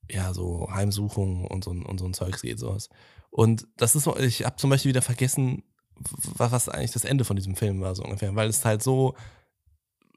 [0.09, 2.89] ja, so Heimsuchungen und so, und so ein Zeugs geht, sowas.
[3.31, 5.65] Und das ist ich habe zum Beispiel wieder vergessen,
[5.97, 9.17] was, was eigentlich das Ende von diesem Film war, so ungefähr, weil es halt so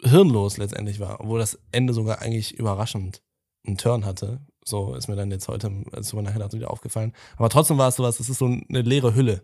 [0.04, 3.24] hirnlos letztendlich war, obwohl das Ende sogar eigentlich überraschend
[3.66, 4.46] einen Turn hatte.
[4.68, 7.14] So ist mir dann jetzt heute, als ich nachher wieder aufgefallen.
[7.38, 9.44] Aber trotzdem war es sowas, das ist so eine leere Hülle.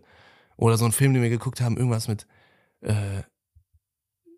[0.56, 2.26] Oder so ein Film, den wir geguckt haben, irgendwas mit,
[2.80, 3.22] äh,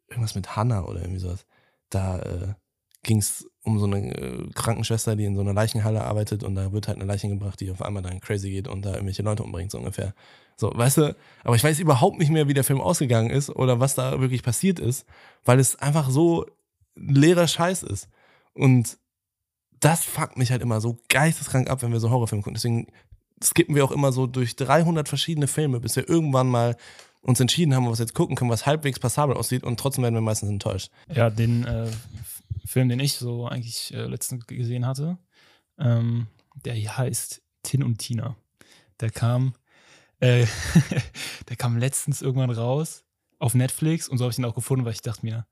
[0.08, 1.44] irgendwas mit Hannah oder irgendwie sowas.
[1.90, 2.54] Da äh,
[3.02, 6.72] ging es um so eine äh, Krankenschwester, die in so einer Leichenhalle arbeitet und da
[6.72, 9.42] wird halt eine Leiche gebracht, die auf einmal dann crazy geht und da irgendwelche Leute
[9.42, 10.14] umbringt, so ungefähr.
[10.56, 13.78] So, weißt du, aber ich weiß überhaupt nicht mehr, wie der Film ausgegangen ist oder
[13.80, 15.04] was da wirklich passiert ist,
[15.44, 16.46] weil es einfach so
[16.94, 18.08] leerer Scheiß ist.
[18.54, 18.98] Und
[19.80, 22.54] das fuckt mich halt immer so geisteskrank ab, wenn wir so Horrorfilme gucken.
[22.54, 22.86] Deswegen
[23.42, 26.76] skippen wir auch immer so durch 300 verschiedene Filme, bis wir irgendwann mal
[27.20, 30.14] uns entschieden haben, was wir jetzt gucken können, was halbwegs passabel aussieht und trotzdem werden
[30.14, 30.90] wir meistens enttäuscht.
[31.12, 31.90] Ja, den äh,
[32.64, 35.18] Film, den ich so eigentlich äh, letztens gesehen hatte,
[35.78, 36.28] ähm,
[36.64, 38.36] der heißt Tin und Tina.
[39.00, 39.54] Der kam,
[40.20, 40.46] äh,
[41.48, 43.04] der kam letztens irgendwann raus
[43.38, 45.46] auf Netflix und so habe ich ihn auch gefunden, weil ich dachte mir,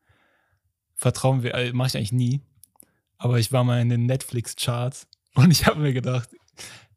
[0.95, 2.41] vertrauen wir, äh, mache ich eigentlich nie.
[3.18, 6.29] Aber ich war mal in den Netflix-Charts und ich habe mir gedacht,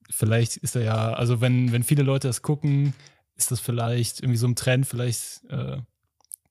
[0.09, 2.93] vielleicht ist er ja, also wenn, wenn viele Leute das gucken,
[3.35, 5.77] ist das vielleicht irgendwie so ein Trend, vielleicht äh,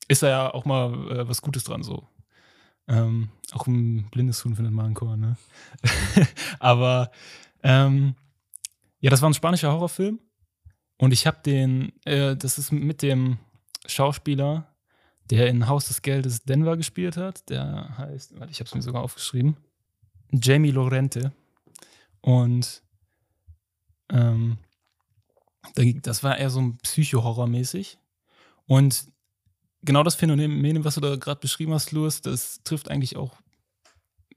[0.09, 2.09] ist da ja auch mal äh, was Gutes dran so.
[2.89, 5.37] Ähm, auch ein blindes Huhn findet mal ein Chor, ne?
[6.61, 7.11] Aber
[7.65, 8.15] ähm,
[9.01, 10.21] ja, das war ein spanischer Horrorfilm.
[10.99, 13.39] Und ich habe den, äh, das ist mit dem
[13.87, 14.73] Schauspieler,
[15.31, 17.49] der in Haus des Geldes Denver gespielt hat.
[17.51, 19.57] Der heißt, warte, ich habe es mir sogar aufgeschrieben,
[20.31, 21.33] Jamie Lorente.
[22.21, 22.83] Und
[24.11, 24.59] ähm,
[25.75, 27.99] das war eher so ein Psycho-Horror-mäßig.
[28.67, 29.09] Und
[29.83, 33.37] genau das Phänomen, was du da gerade beschrieben hast, Louis, das trifft eigentlich auch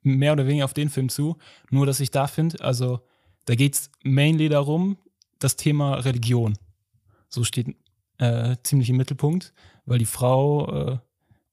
[0.01, 1.37] mehr oder weniger auf den Film zu.
[1.69, 3.01] Nur, dass ich da finde, also
[3.45, 4.97] da geht es mainly darum,
[5.39, 6.57] das Thema Religion.
[7.29, 7.75] So steht
[8.17, 9.53] äh, ziemlich im Mittelpunkt,
[9.89, 10.99] weil die Frau, äh,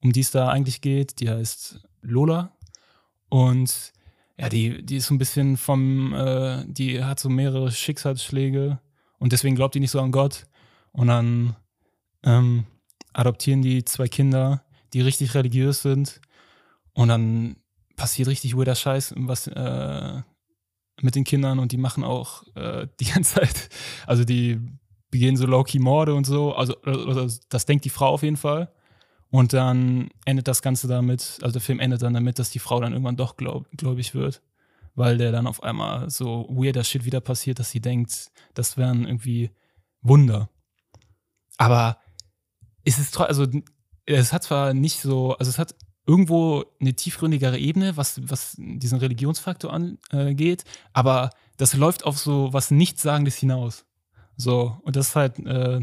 [0.03, 2.55] um die es da eigentlich geht, die heißt Lola.
[3.29, 3.93] Und
[4.37, 8.79] ja, die, die ist so ein bisschen vom, äh, die hat so mehrere Schicksalsschläge
[9.19, 10.45] und deswegen glaubt die nicht so an Gott.
[10.91, 11.55] Und dann
[12.23, 12.65] ähm,
[13.13, 16.21] adoptieren die zwei Kinder, die richtig religiös sind.
[16.93, 17.57] Und dann
[17.95, 20.21] passiert richtig weirder Scheiß, was äh,
[21.01, 23.69] mit den Kindern und die machen auch äh, die ganze Zeit,
[24.05, 24.59] also die
[25.11, 26.53] begehen so low-key Morde und so.
[26.53, 28.71] Also, also, das denkt die Frau auf jeden Fall.
[29.29, 32.79] Und dann endet das Ganze damit, also der Film endet dann damit, dass die Frau
[32.79, 34.41] dann irgendwann doch glaub, gläubig wird
[34.97, 39.05] weil der dann auf einmal so weirder Shit wieder passiert, dass sie denkt, das wären
[39.05, 39.51] irgendwie
[40.01, 40.49] Wunder.
[41.57, 41.99] Aber
[42.83, 43.45] es ist also
[44.07, 45.75] es hat zwar nicht so, also es hat
[46.07, 52.71] irgendwo eine tiefgründigere Ebene, was, was diesen Religionsfaktor angeht, aber das läuft auf so was
[52.71, 53.85] Nichtssagendes hinaus.
[54.37, 55.81] So, und das ist halt äh,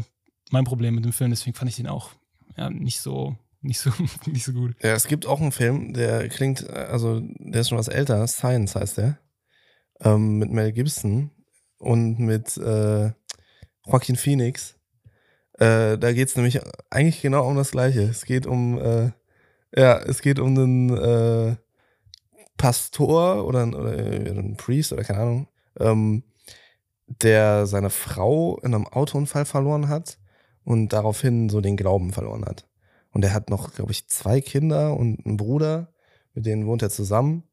[0.51, 2.11] mein Problem mit dem Film, deswegen fand ich den auch
[2.57, 3.91] ja, nicht so nicht so,
[4.25, 4.75] nicht so gut.
[4.81, 8.75] Ja, es gibt auch einen Film, der klingt, also der ist schon was älter, Science
[8.75, 9.19] heißt der,
[10.01, 11.31] ähm, mit Mel Gibson
[11.77, 13.11] und mit äh,
[13.85, 14.75] Joaquin Phoenix.
[15.53, 18.03] Äh, da geht es nämlich eigentlich genau um das Gleiche.
[18.03, 19.11] Es geht um, äh,
[19.75, 21.55] ja, es geht um einen äh,
[22.57, 25.47] Pastor oder, oder äh, einen Priest oder keine Ahnung,
[25.79, 26.23] ähm,
[27.07, 30.19] der seine Frau in einem Autounfall verloren hat
[30.63, 32.67] und daraufhin so den Glauben verloren hat.
[33.11, 35.93] Und er hat noch, glaube ich, zwei Kinder und einen Bruder,
[36.33, 37.43] mit denen wohnt er zusammen.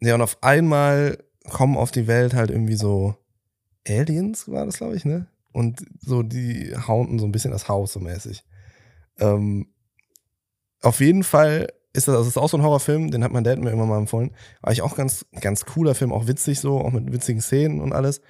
[0.00, 3.14] Ja, und auf einmal kommen auf die Welt halt irgendwie so
[3.86, 5.26] Aliens, war das, glaube ich, ne?
[5.52, 8.44] Und so, die haunten so ein bisschen das Haus so mäßig.
[9.18, 9.72] Ähm,
[10.80, 13.44] auf jeden Fall ist das, also das ist auch so ein Horrorfilm, den hat mein
[13.44, 14.30] Dad mir immer mal empfohlen.
[14.60, 17.92] War ich auch ganz, ganz cooler Film, auch witzig so, auch mit witzigen Szenen und
[17.92, 18.20] alles.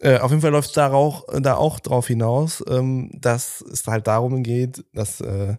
[0.00, 3.86] Äh, auf jeden Fall läuft es da auch, da auch drauf hinaus, ähm, dass es
[3.86, 5.56] halt darum geht, dass äh,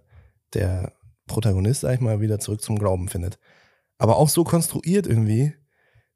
[0.54, 0.94] der
[1.28, 3.38] Protagonist, sag ich mal, wieder zurück zum Glauben findet.
[3.98, 5.54] Aber auch so konstruiert irgendwie,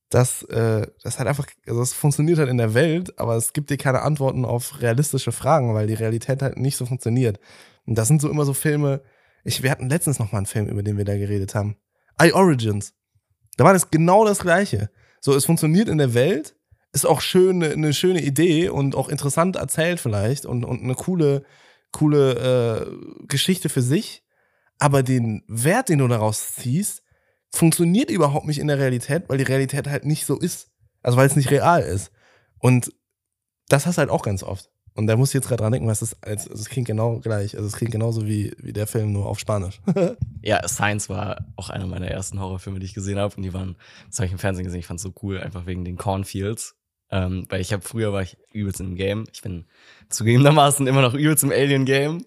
[0.10, 3.70] dass äh, das halt einfach, also es funktioniert halt in der Welt, aber es gibt
[3.70, 7.40] dir keine Antworten auf realistische Fragen, weil die Realität halt nicht so funktioniert.
[7.86, 9.02] Und das sind so immer so Filme,
[9.44, 11.76] ich, wir hatten letztens noch mal einen Film, über den wir da geredet haben.
[12.22, 12.94] I Origins.
[13.58, 14.90] Da war das genau das Gleiche.
[15.20, 16.56] So, es funktioniert in der Welt,
[16.94, 21.44] ist auch schön, eine schöne Idee und auch interessant erzählt vielleicht und, und eine coole,
[21.92, 24.24] coole äh, Geschichte für sich
[24.84, 27.04] aber den Wert, den du daraus ziehst,
[27.50, 30.72] funktioniert überhaupt nicht in der Realität, weil die Realität halt nicht so ist.
[31.02, 32.12] Also weil es nicht real ist.
[32.60, 32.92] Und
[33.70, 34.70] das hast du halt auch ganz oft.
[34.96, 37.56] Und da muss ich jetzt gerade dran denken, was das, also es klingt genau gleich.
[37.56, 39.82] Also es klingt genauso wie, wie der Film, nur auf Spanisch.
[40.42, 43.36] ja, Science war auch einer meiner ersten Horrorfilme, die ich gesehen habe.
[43.36, 43.78] Und die waren,
[44.08, 46.76] das habe ich im Fernsehen gesehen, ich fand es so cool, einfach wegen den Cornfields.
[47.14, 49.26] Ähm, weil ich habe früher war ich übelst im Game.
[49.32, 49.66] Ich bin
[50.10, 52.26] zugegebenermaßen immer noch übelst im Alien-Game.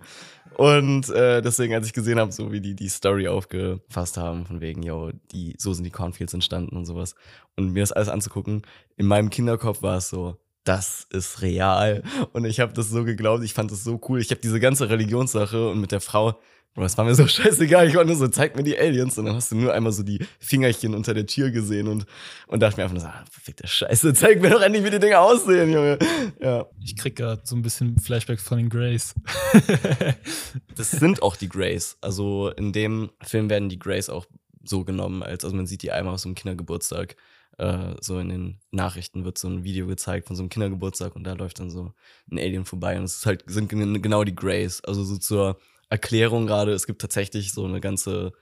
[0.54, 4.60] Und äh, deswegen, als ich gesehen habe, so wie die die Story aufgefasst haben, von
[4.60, 7.16] wegen, yo, die, so sind die Cornfields entstanden und sowas.
[7.56, 8.62] Und mir das alles anzugucken,
[8.96, 12.04] in meinem Kinderkopf war es so, das ist real.
[12.32, 14.20] Und ich habe das so geglaubt, ich fand das so cool.
[14.20, 16.38] Ich habe diese ganze Religionssache und mit der Frau,
[16.76, 17.88] Bro, das war mir so scheißegal.
[17.88, 19.16] Ich war nur so, zeig mir die Aliens.
[19.18, 22.06] Und dann hast du nur einmal so die Fingerchen unter der Tür gesehen und,
[22.46, 25.00] und dachte mir einfach nur so, ah, verfickte Scheiße, zeig mir doch endlich, wie die
[25.00, 25.98] Dinge aussehen, Junge.
[26.40, 26.66] Ja.
[26.84, 29.14] Ich krieg gerade so ein bisschen Flashbacks von den Grays.
[30.76, 31.96] Das sind auch die Grays.
[32.00, 34.26] Also in dem Film werden die Grays auch
[34.64, 37.16] so genommen, als also man sieht die einmal aus so einem Kindergeburtstag.
[37.58, 41.24] Äh, so in den Nachrichten wird so ein Video gezeigt von so einem Kindergeburtstag und
[41.24, 41.92] da läuft dann so
[42.30, 44.82] ein Alien vorbei und es ist halt, sind gen- genau die Grays.
[44.84, 45.58] Also so zur
[45.88, 48.32] Erklärung gerade, es gibt tatsächlich so eine ganze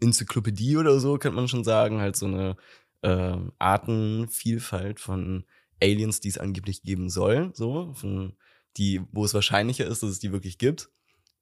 [0.00, 2.56] Enzyklopädie oder so, könnte man schon sagen, halt so eine
[3.02, 5.44] äh, Artenvielfalt von
[5.82, 8.36] Aliens, die es angeblich geben soll, so, von
[8.76, 10.88] die, wo es wahrscheinlicher ist, dass es die wirklich gibt.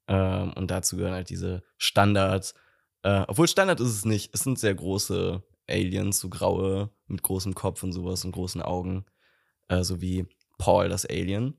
[0.07, 2.53] Ähm, und dazu gehören halt diese Standard,
[3.03, 7.55] äh, obwohl Standard ist es nicht, es sind sehr große Aliens, so graue, mit großem
[7.55, 9.05] Kopf und sowas und großen Augen,
[9.69, 11.55] äh, so wie Paul, das Alien.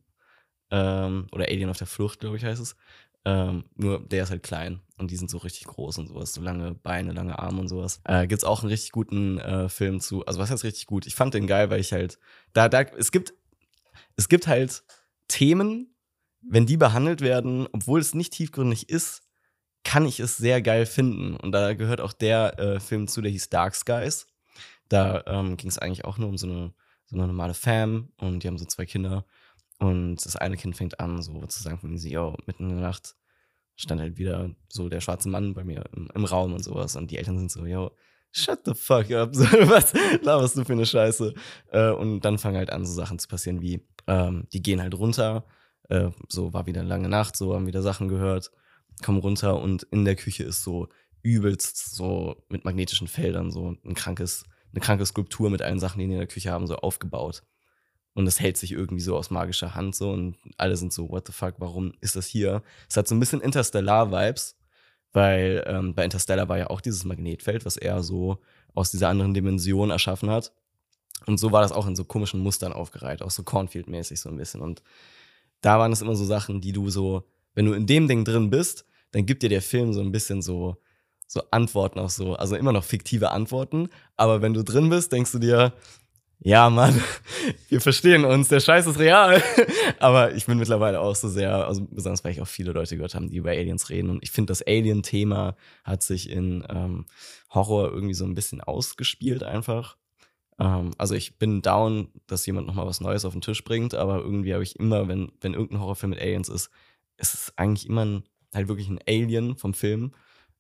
[0.71, 2.77] Ähm, oder Alien auf der Flucht, glaube ich, heißt es.
[3.27, 6.43] Ähm, nur der ist halt klein und die sind so richtig groß und sowas, so
[6.43, 8.01] lange Beine, lange Arme und sowas.
[8.05, 10.27] Äh, gibt's auch einen richtig guten äh, Film zu.
[10.27, 11.07] Also was heißt richtig gut?
[11.07, 12.19] Ich fand den geil, weil ich halt
[12.53, 13.33] da da es gibt
[14.17, 14.85] es gibt halt
[15.29, 15.95] Themen,
[16.43, 19.23] wenn die behandelt werden, obwohl es nicht tiefgründig ist,
[19.85, 21.37] kann ich es sehr geil finden.
[21.37, 24.27] Und da gehört auch der äh, Film zu, der hieß Dark Skies.
[24.89, 26.73] Da ähm, ging es eigentlich auch nur um so eine,
[27.07, 29.25] so eine normale Fam und die haben so zwei Kinder.
[29.85, 33.15] Und das eine Kind fängt an, so zu sagen von yo, mitten in der Nacht
[33.77, 36.97] stand halt wieder so der schwarze Mann bei mir im, im Raum und sowas.
[36.97, 37.91] Und die Eltern sind so, yo,
[38.31, 39.35] shut the fuck up.
[39.35, 39.93] Was
[40.23, 41.35] laberst du für eine Scheiße?
[41.71, 44.95] Äh, und dann fangen halt an, so Sachen zu passieren wie, ähm, die gehen halt
[44.95, 45.45] runter.
[45.89, 48.51] Äh, so war wieder lange Nacht, so haben wieder Sachen gehört,
[49.05, 50.89] kommen runter und in der Küche ist so
[51.23, 56.07] übelst so mit magnetischen Feldern so ein krankes, eine kranke Skulptur mit allen Sachen, die
[56.07, 57.43] die in der Küche haben, so aufgebaut.
[58.15, 61.27] Und es hält sich irgendwie so aus magischer Hand so und alle sind so, what
[61.27, 62.63] the fuck, warum ist das hier?
[62.89, 64.57] Es hat so ein bisschen Interstellar-Vibes,
[65.13, 68.39] weil ähm, bei Interstellar war ja auch dieses Magnetfeld, was er so
[68.73, 70.53] aus dieser anderen Dimension erschaffen hat.
[71.27, 74.37] Und so war das auch in so komischen Mustern aufgereiht, auch so Cornfield-mäßig so ein
[74.37, 74.61] bisschen.
[74.61, 74.83] Und
[75.61, 77.25] da waren es immer so Sachen, die du so,
[77.55, 80.43] wenn du in dem Ding drin bist, dann gibt dir der Film so ein bisschen
[80.43, 80.77] so,
[81.27, 83.89] so Antworten auch so, also immer noch fiktive Antworten.
[84.17, 85.73] Aber wenn du drin bist, denkst du dir,
[86.45, 87.03] ja, Mann,
[87.71, 89.43] wir verstehen uns, der Scheiß ist real.
[89.99, 93.15] Aber ich bin mittlerweile auch so sehr, also besonders weil ich auch viele Leute gehört
[93.15, 94.11] haben, die über Aliens reden.
[94.11, 97.07] Und ich finde, das Alien-Thema hat sich in ähm,
[97.49, 99.97] Horror irgendwie so ein bisschen ausgespielt einfach.
[100.59, 104.19] Ähm, also ich bin down, dass jemand nochmal was Neues auf den Tisch bringt, aber
[104.19, 106.69] irgendwie habe ich immer, wenn, wenn irgendein Horrorfilm mit Aliens ist,
[107.17, 110.13] ist es eigentlich immer ein, halt wirklich ein Alien vom Film,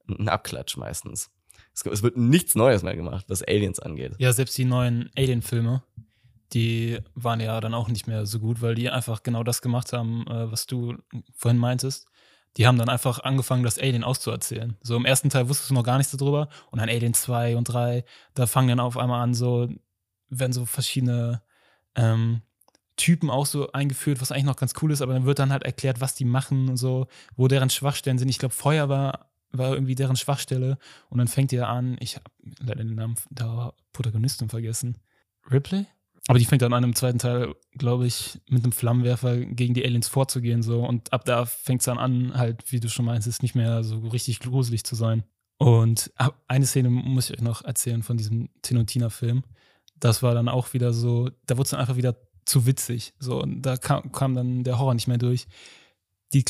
[0.08, 1.30] ein Abklatsch meistens.
[1.74, 4.14] Es, es wird nichts Neues mehr gemacht, was Aliens angeht.
[4.18, 5.82] Ja, selbst die neuen Alien-Filme,
[6.52, 9.92] die waren ja dann auch nicht mehr so gut, weil die einfach genau das gemacht
[9.92, 10.94] haben, äh, was du
[11.36, 12.06] vorhin meintest.
[12.56, 14.76] Die haben dann einfach angefangen, das Alien auszuerzählen.
[14.80, 16.48] So im ersten Teil wusstest du noch gar nichts darüber.
[16.70, 19.68] Und dann Alien 2 und 3, da fangen dann auf einmal an, so,
[20.28, 21.42] werden so verschiedene
[21.96, 22.42] ähm,
[22.96, 25.64] Typen auch so eingeführt, was eigentlich noch ganz cool ist, aber dann wird dann halt
[25.64, 28.28] erklärt, was die machen und so, wo deren Schwachstellen sind.
[28.28, 30.78] Ich glaube, Feuer war, war irgendwie deren Schwachstelle.
[31.08, 32.24] Und dann fängt ihr an, ich habe
[32.60, 34.98] leider den Namen der Protagonistin vergessen.
[35.50, 35.86] Ripley?
[36.26, 39.84] Aber die fängt dann an, im zweiten Teil, glaube ich, mit einem Flammenwerfer gegen die
[39.84, 40.62] Aliens vorzugehen.
[40.62, 40.84] So.
[40.86, 43.84] Und ab da fängt es dann an, halt, wie du schon meinst, es nicht mehr
[43.84, 45.24] so richtig gruselig zu sein.
[45.58, 46.12] Und
[46.48, 49.44] eine Szene muss ich euch noch erzählen von diesem Tinotina-Film.
[50.00, 53.14] Das war dann auch wieder so, da wurde es dann einfach wieder zu witzig.
[53.18, 55.46] So, und da kam, kam dann der Horror nicht mehr durch.
[56.34, 56.44] Die,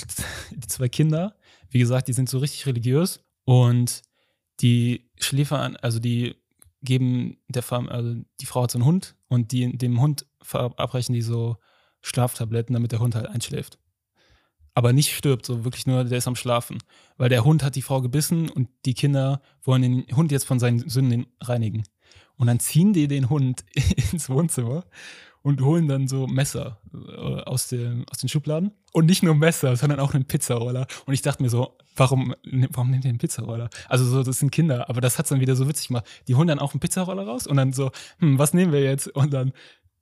[0.51, 1.37] die zwei Kinder,
[1.69, 4.03] wie gesagt, die sind so richtig religiös und
[4.61, 6.37] die schläfern, also die
[6.83, 11.15] geben der Fam also die Frau hat so einen Hund und die dem Hund verabreichen
[11.15, 11.57] die so
[12.03, 13.79] Schlaftabletten, damit der Hund halt einschläft.
[14.75, 16.79] Aber nicht stirbt, so wirklich nur, der ist am Schlafen.
[17.17, 20.59] Weil der Hund hat die Frau gebissen und die Kinder wollen den Hund jetzt von
[20.59, 21.85] seinen Sünden reinigen.
[22.37, 23.65] Und dann ziehen die den Hund
[24.13, 24.85] ins Wohnzimmer
[25.43, 28.73] und holen dann so Messer äh, aus, dem, aus den Schubladen.
[28.97, 30.87] Und nicht nur Messer, sondern auch einen Pizzaroller.
[31.05, 32.33] Und ich dachte mir so, warum,
[32.71, 33.69] warum nimmt ihr einen Pizzaroller?
[33.89, 36.07] Also so, das sind Kinder, aber das hat's dann wieder so witzig gemacht.
[36.29, 39.09] Die holen dann auch einen Pizzaroller raus und dann so, hm, was nehmen wir jetzt?
[39.09, 39.53] Und dann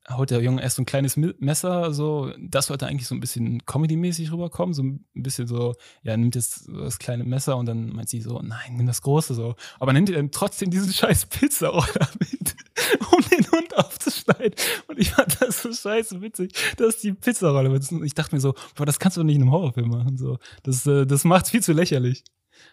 [0.09, 3.65] haut der Junge erst so ein kleines Messer, so, das sollte eigentlich so ein bisschen
[3.65, 8.09] Comedy-mäßig rüberkommen, so ein bisschen so, ja, nimmt jetzt das kleine Messer und dann meint
[8.09, 9.55] sie so, nein, nimm das große so.
[9.79, 12.42] Aber nimmt ihr dann trotzdem diesen scheiß Pizzaroller mit,
[13.11, 14.53] um den Hund aufzuschneiden.
[14.87, 17.69] Und ich fand das so scheiße witzig, dass die Pizzarolle.
[17.69, 20.17] Und ich dachte mir so, boah, das kannst du doch nicht in einem Horrorfilm machen.
[20.17, 20.37] So.
[20.63, 22.23] Das, äh, das macht's viel zu lächerlich.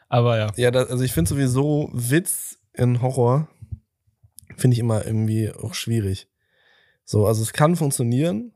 [0.09, 0.53] Aber ja.
[0.57, 3.49] Ja, das, also ich finde sowieso Witz in Horror
[4.57, 6.29] finde ich immer irgendwie auch schwierig.
[7.05, 8.53] So, also es kann funktionieren,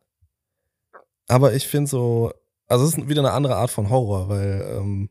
[1.27, 2.33] aber ich finde so,
[2.67, 5.11] also es ist wieder eine andere Art von Horror, weil ähm,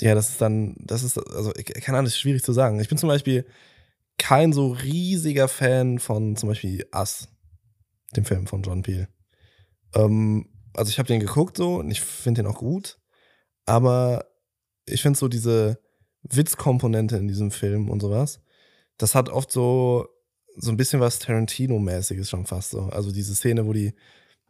[0.00, 2.80] ja, das ist dann, das ist, also, keine Ahnung, das ist schwierig zu sagen.
[2.80, 3.44] Ich bin zum Beispiel
[4.20, 7.28] kein so riesiger Fan von zum Beispiel Us,
[8.14, 9.08] dem Film von John Peel.
[9.94, 12.98] Ähm, also ich habe den geguckt so und ich finde den auch gut,
[13.64, 14.26] aber
[14.84, 15.80] ich finde so diese
[16.22, 18.40] Witzkomponente in diesem Film und sowas,
[18.98, 20.06] das hat oft so
[20.56, 22.82] so ein bisschen was Tarantino-mäßiges schon fast so.
[22.82, 23.94] Also diese Szene, wo die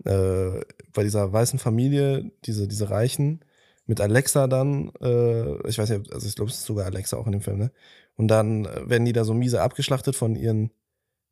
[0.04, 0.60] äh,
[0.92, 3.44] bei dieser weißen Familie, diese, diese Reichen,
[3.86, 7.26] mit Alexa dann, äh, ich weiß nicht, also ich glaube, es ist sogar Alexa auch
[7.26, 7.72] in dem Film, ne?
[8.20, 10.72] Und dann äh, werden die da so miese abgeschlachtet von ihren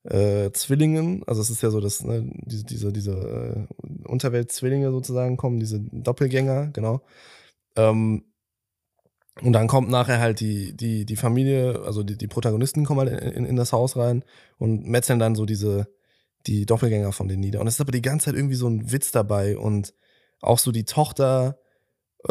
[0.05, 1.23] äh, Zwillingen.
[1.27, 5.81] Also es ist ja so, dass ne, diese, diese, diese äh, Unterwelt-Zwillinge sozusagen kommen, diese
[5.81, 7.03] Doppelgänger, genau.
[7.77, 8.25] Ähm,
[9.43, 13.21] und dann kommt nachher halt die, die, die Familie, also die, die Protagonisten kommen halt
[13.21, 14.25] in, in, in das Haus rein
[14.57, 15.89] und metzeln dann so diese,
[16.47, 17.61] die Doppelgänger von denen nieder.
[17.61, 19.93] Und es ist aber die ganze Zeit irgendwie so ein Witz dabei und
[20.41, 21.59] auch so die Tochter,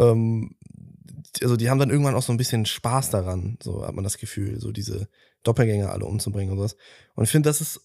[0.00, 0.56] ähm,
[1.42, 4.18] also die haben dann irgendwann auch so ein bisschen Spaß daran, so hat man das
[4.18, 5.08] Gefühl, so diese
[5.42, 6.76] Doppelgänger alle umzubringen und sowas.
[7.14, 7.80] Und ich finde, das ist,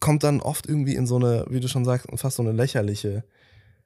[0.00, 3.24] kommt dann oft irgendwie in so eine, wie du schon sagst, fast so eine lächerliche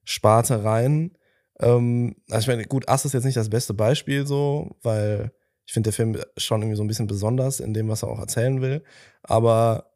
[0.04, 1.16] Sparte rein.
[1.60, 5.32] Ähm, also ich meine, gut, Ass ist jetzt nicht das beste Beispiel so, weil
[5.66, 8.18] ich finde, der Film schon irgendwie so ein bisschen besonders in dem, was er auch
[8.18, 8.82] erzählen will.
[9.22, 9.90] Aber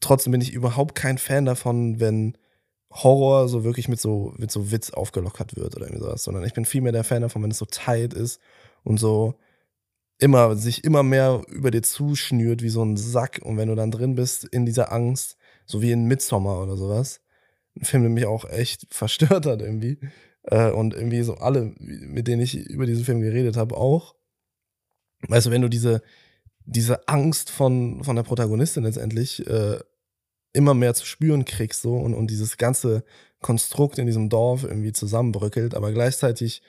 [0.00, 2.36] trotzdem bin ich überhaupt kein Fan davon, wenn
[2.90, 6.54] Horror so wirklich mit so, mit so Witz aufgelockert wird oder irgendwie sowas, sondern ich
[6.54, 8.40] bin viel mehr der Fan davon, wenn es so tight ist
[8.82, 9.34] und so
[10.18, 13.90] immer, sich immer mehr über dir zuschnürt wie so ein Sack und wenn du dann
[13.90, 17.20] drin bist in dieser Angst, so wie in Midsommar oder sowas,
[17.76, 19.98] ein Film, der mich auch echt verstört hat irgendwie
[20.44, 24.14] äh, und irgendwie so alle, mit denen ich über diesen Film geredet habe, auch.
[25.28, 26.02] Weißt du, wenn du diese,
[26.64, 29.78] diese Angst von, von der Protagonistin letztendlich äh,
[30.52, 33.04] immer mehr zu spüren kriegst so und, und dieses ganze
[33.40, 36.62] Konstrukt in diesem Dorf irgendwie zusammenbröckelt, aber gleichzeitig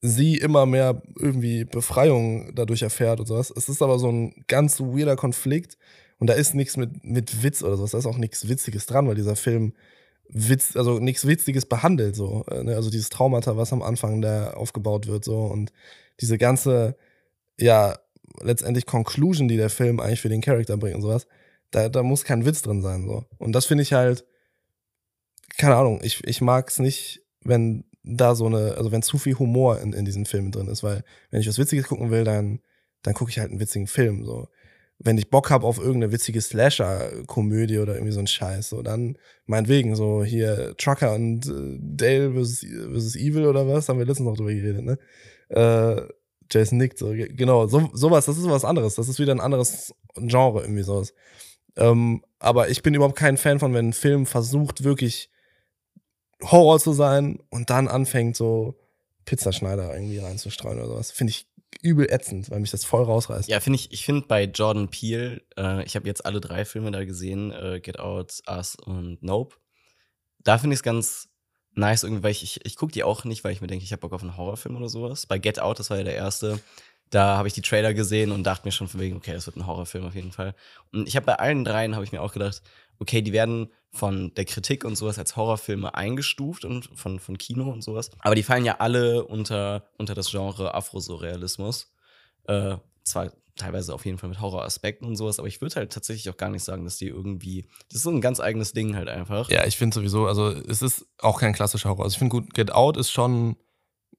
[0.00, 3.52] sie immer mehr irgendwie Befreiung dadurch erfährt und sowas.
[3.54, 5.76] Es ist aber so ein ganz weirder Konflikt
[6.18, 7.92] und da ist nichts mit, mit Witz oder sowas.
[7.92, 9.72] Da ist auch nichts Witziges dran, weil dieser Film
[10.28, 12.44] Witz, also nichts Witziges behandelt, so.
[12.50, 12.76] äh, ne?
[12.76, 15.72] Also dieses Traumata, was am Anfang da aufgebaut wird, so und
[16.20, 16.96] diese ganze,
[17.58, 17.98] ja,
[18.40, 21.26] letztendlich Conclusion, die der Film eigentlich für den Charakter bringt und sowas,
[21.70, 23.24] da, da muss kein Witz drin sein, so.
[23.38, 24.24] Und das finde ich halt,
[25.56, 29.38] keine Ahnung, ich, ich mag es nicht, wenn da so eine, also wenn zu viel
[29.38, 32.60] Humor in, in diesen Filmen drin ist, weil wenn ich was Witziges gucken will, dann,
[33.02, 34.48] dann gucke ich halt einen witzigen Film, so.
[35.00, 39.16] Wenn ich Bock habe auf irgendeine witzige Slasher-Komödie oder irgendwie so ein Scheiß, so dann
[39.46, 44.26] meinetwegen, so hier Trucker und äh, Dale versus, versus Evil oder was, haben wir letztens
[44.26, 44.98] noch drüber geredet, ne?
[45.50, 46.02] Äh,
[46.50, 49.40] Jason nickt, so, ge- genau, so, sowas, das ist was anderes, das ist wieder ein
[49.40, 51.14] anderes Genre, irgendwie sowas.
[51.78, 55.30] Ähm, aber ich bin überhaupt kein Fan von, wenn ein Film versucht, wirklich
[56.42, 58.78] Horror zu sein und dann anfängt, so
[59.24, 61.10] Pizzaschneider irgendwie reinzustreuen oder sowas.
[61.10, 61.46] Finde ich
[61.82, 63.48] übel ätzend, weil mich das voll rausreißt.
[63.48, 66.90] Ja, finde ich, ich finde bei Jordan Peele, äh, ich habe jetzt alle drei Filme
[66.90, 69.56] da gesehen, äh, Get Out, Us und Nope.
[70.42, 71.28] Da finde ich es ganz
[71.74, 73.92] nice irgendwie, weil ich, ich, ich gucke die auch nicht, weil ich mir denke, ich
[73.92, 75.26] habe Bock auf einen Horrorfilm oder sowas.
[75.26, 76.58] Bei Get Out, das war ja der erste,
[77.10, 79.56] da habe ich die Trailer gesehen und dachte mir schon von wegen, okay, das wird
[79.56, 80.54] ein Horrorfilm auf jeden Fall.
[80.92, 82.62] Und ich habe bei allen dreien, habe ich mir auch gedacht,
[82.98, 87.70] okay, die werden von der Kritik und sowas als Horrorfilme eingestuft und von, von Kino
[87.70, 88.10] und sowas.
[88.20, 91.92] Aber die fallen ja alle unter, unter das Genre Afrosurrealismus.
[92.46, 96.30] Äh, zwar teilweise auf jeden Fall mit Horroraspekten und sowas, aber ich würde halt tatsächlich
[96.30, 97.66] auch gar nicht sagen, dass die irgendwie.
[97.88, 99.50] Das ist so ein ganz eigenes Ding halt einfach.
[99.50, 102.04] Ja, ich finde sowieso, also es ist auch kein klassischer Horror.
[102.04, 103.56] Also ich finde gut, Get Out ist schon,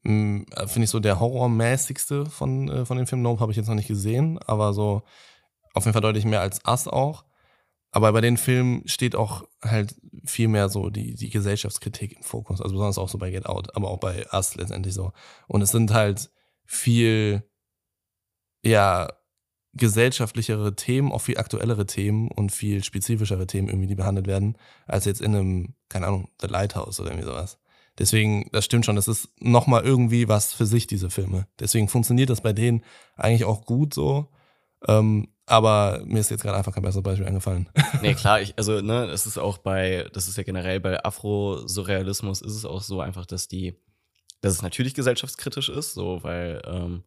[0.04, 3.22] finde ich so der horrormäßigste von, äh, von dem Film.
[3.22, 5.04] Nope habe ich jetzt noch nicht gesehen, aber so
[5.74, 7.26] auf jeden Fall deutlich mehr als Us auch.
[7.92, 12.62] Aber bei den Filmen steht auch halt viel mehr so die, die Gesellschaftskritik im Fokus.
[12.62, 15.12] Also besonders auch so bei Get Out, aber auch bei Us letztendlich so.
[15.48, 16.30] Und es sind halt
[16.66, 17.44] viel,
[18.64, 19.10] ja,
[19.74, 24.58] gesellschaftlichere Themen, auch viel aktuellere Themen und viel spezifischere Themen irgendwie, die behandelt werden,
[24.88, 27.60] als jetzt in einem, keine Ahnung, The Lighthouse oder irgendwie sowas.
[28.00, 31.48] Deswegen, das stimmt schon, das ist nochmal irgendwie was für sich, diese Filme.
[31.60, 32.84] Deswegen funktioniert das bei denen
[33.17, 34.30] eigentlich auch gut so.
[34.88, 37.67] Ähm, aber mir ist jetzt gerade einfach kein besseres Beispiel eingefallen.
[38.02, 42.42] Nee, klar, ich, also, ne, es ist auch bei, das ist ja generell bei Afro-Surrealismus
[42.42, 43.76] ist es auch so einfach, dass die,
[44.42, 47.04] dass es natürlich gesellschaftskritisch ist, so, weil, ähm,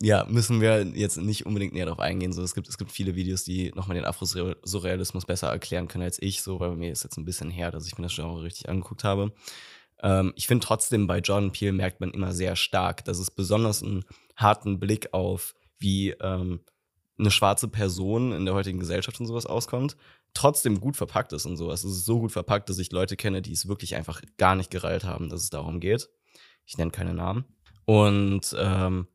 [0.00, 2.32] ja, müssen wir jetzt nicht unbedingt näher darauf eingehen.
[2.32, 6.20] So, es gibt, es gibt viele Videos, die nochmal den Afro-Surrealismus besser erklären können als
[6.20, 8.68] ich, so, weil mir ist jetzt ein bisschen her, dass ich mir das Genre richtig
[8.68, 9.32] angeguckt habe.
[10.00, 13.82] Ähm, ich finde trotzdem, bei Jordan Peele merkt man immer sehr stark, dass es besonders
[13.82, 14.04] einen
[14.36, 16.60] harten Blick auf, wie ähm,
[17.18, 19.96] eine schwarze Person in der heutigen Gesellschaft und sowas auskommt,
[20.34, 21.84] trotzdem gut verpackt ist und sowas.
[21.84, 24.70] Es ist so gut verpackt, dass ich Leute kenne, die es wirklich einfach gar nicht
[24.70, 26.08] gereilt haben, dass es darum geht.
[26.64, 27.44] Ich nenne keine Namen.
[27.86, 29.08] Und ähm,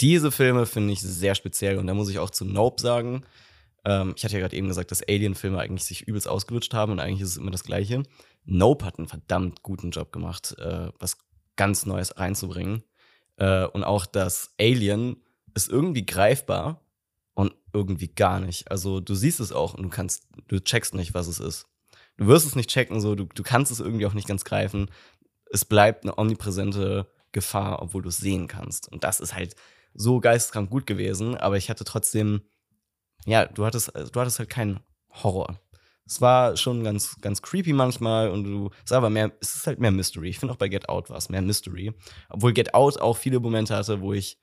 [0.00, 3.24] diese Filme finde ich sehr speziell und da muss ich auch zu Nope sagen.
[3.84, 7.00] Ähm, ich hatte ja gerade eben gesagt, dass Alien-Filme eigentlich sich übelst ausgelutscht haben und
[7.00, 8.02] eigentlich ist es immer das Gleiche.
[8.44, 11.18] Nope hat einen verdammt guten Job gemacht, äh, was
[11.56, 12.82] ganz Neues reinzubringen.
[13.36, 15.16] Äh, und auch das Alien
[15.54, 16.80] ist irgendwie greifbar
[17.34, 18.70] und irgendwie gar nicht.
[18.70, 21.66] Also du siehst es auch und du kannst, du checkst nicht, was es ist.
[22.16, 24.88] Du wirst es nicht checken, so, du, du kannst es irgendwie auch nicht ganz greifen.
[25.50, 28.90] Es bleibt eine omnipräsente Gefahr, obwohl du es sehen kannst.
[28.90, 29.56] Und das ist halt
[29.94, 32.42] so geisteskrank gut gewesen, aber ich hatte trotzdem,
[33.26, 34.80] ja, du hattest, du hattest halt keinen
[35.10, 35.58] Horror.
[36.06, 39.80] Es war schon ganz, ganz creepy manchmal und du, es aber mehr, es ist halt
[39.80, 40.28] mehr Mystery.
[40.28, 41.94] Ich finde auch bei Get Out war es mehr Mystery.
[42.28, 44.38] Obwohl Get Out auch viele Momente hatte, wo ich,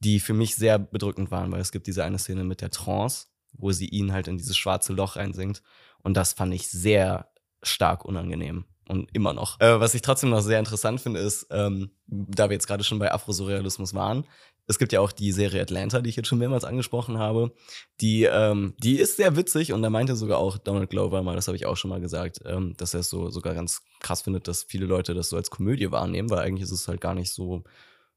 [0.00, 3.26] die für mich sehr bedrückend waren, weil es gibt diese eine Szene mit der Trance,
[3.52, 5.62] wo sie ihn halt in dieses schwarze Loch reinsinkt.
[6.02, 7.30] Und das fand ich sehr
[7.62, 9.60] stark unangenehm und immer noch.
[9.60, 12.98] Äh, was ich trotzdem noch sehr interessant finde, ist, ähm, da wir jetzt gerade schon
[12.98, 14.24] bei Afrosurrealismus waren,
[14.66, 17.52] es gibt ja auch die Serie Atlanta, die ich jetzt schon mehrmals angesprochen habe.
[18.00, 21.48] Die, ähm, die ist sehr witzig und da meinte sogar auch Donald Glover mal, das
[21.48, 24.48] habe ich auch schon mal gesagt, ähm, dass er es so sogar ganz krass findet,
[24.48, 27.32] dass viele Leute das so als Komödie wahrnehmen, weil eigentlich ist es halt gar nicht
[27.32, 27.64] so,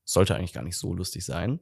[0.06, 1.60] sollte eigentlich gar nicht so lustig sein.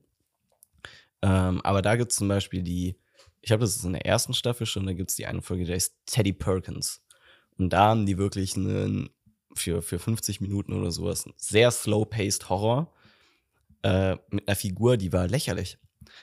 [1.21, 2.97] Ähm, aber da gibt es zum Beispiel die,
[3.41, 5.65] ich glaube, das ist in der ersten Staffel schon, da gibt es die eine Folge,
[5.65, 7.01] die heißt Teddy Perkins.
[7.57, 9.09] Und da haben die wirklich einen,
[9.53, 12.91] für, für 50 Minuten oder sowas, sehr slow-paced Horror
[13.83, 15.77] äh, mit einer Figur, die war lächerlich.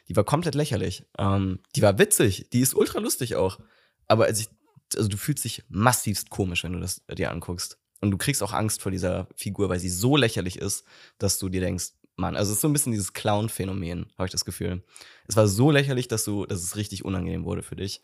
[0.08, 1.04] Die war komplett lächerlich.
[1.18, 3.58] Ähm, die war witzig, die ist ultra lustig auch.
[4.06, 4.48] Aber als ich,
[4.96, 7.78] also du fühlst dich massivst komisch, wenn du das dir anguckst.
[8.00, 10.84] Und du kriegst auch Angst vor dieser Figur, weil sie so lächerlich ist,
[11.18, 14.32] dass du dir denkst, Mann, also es ist so ein bisschen dieses Clown-Phänomen, habe ich
[14.32, 14.82] das Gefühl.
[15.26, 18.02] Es war so lächerlich, dass du, dass es richtig unangenehm wurde für dich.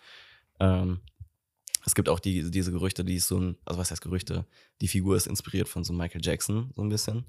[0.60, 1.00] Ähm,
[1.84, 4.46] es gibt auch die, diese Gerüchte, die ist so ein, also was heißt Gerüchte?
[4.80, 7.24] Die Figur ist inspiriert von so Michael Jackson, so ein bisschen.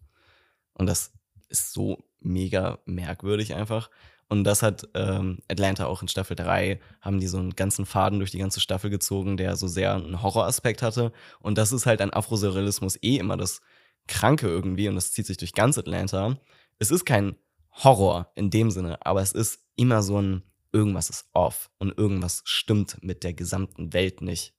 [0.73, 1.11] Und das
[1.49, 3.89] ist so mega merkwürdig einfach.
[4.27, 8.19] Und das hat ähm, Atlanta auch in Staffel 3, haben die so einen ganzen Faden
[8.19, 11.11] durch die ganze Staffel gezogen, der so sehr einen Horroraspekt hatte.
[11.39, 13.61] Und das ist halt an Afrosurrealismus eh immer das
[14.07, 16.37] Kranke irgendwie und das zieht sich durch ganz Atlanta.
[16.79, 17.35] Es ist kein
[17.71, 20.43] Horror in dem Sinne, aber es ist immer so ein
[20.75, 24.53] irgendwas ist off und irgendwas stimmt mit der gesamten Welt nicht.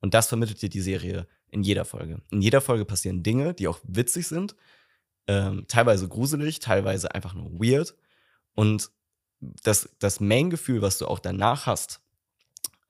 [0.00, 2.22] Und das vermittelt dir die Serie in jeder Folge.
[2.30, 4.56] In jeder Folge passieren Dinge, die auch witzig sind,
[5.28, 7.94] ähm, teilweise gruselig, teilweise einfach nur weird.
[8.54, 8.90] Und
[9.40, 12.00] das, das Main-Gefühl, was du auch danach hast,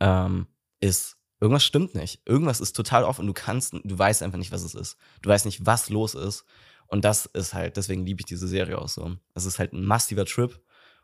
[0.01, 0.47] ähm,
[0.81, 2.23] ist, irgendwas stimmt nicht.
[2.25, 4.97] Irgendwas ist total off und du kannst, du weißt einfach nicht, was es ist.
[5.21, 6.45] Du weißt nicht, was los ist.
[6.87, 9.17] Und das ist halt, deswegen liebe ich diese Serie auch so.
[9.35, 10.59] Es ist halt ein massiver Trip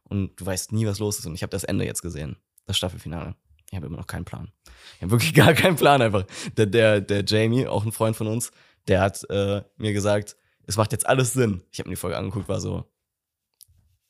[0.05, 1.26] und du weißt nie, was los ist.
[1.26, 3.35] Und ich habe das Ende jetzt gesehen, das Staffelfinale.
[3.70, 4.53] Ich habe immer noch keinen Plan.
[4.97, 6.24] Ich habe wirklich gar keinen Plan einfach.
[6.57, 8.53] Der, der, der Jamie, auch ein Freund von uns,
[8.87, 10.37] der hat äh, mir gesagt,
[10.67, 11.62] es macht jetzt alles Sinn.
[11.71, 12.85] Ich habe mir die Folge angeguckt, war so,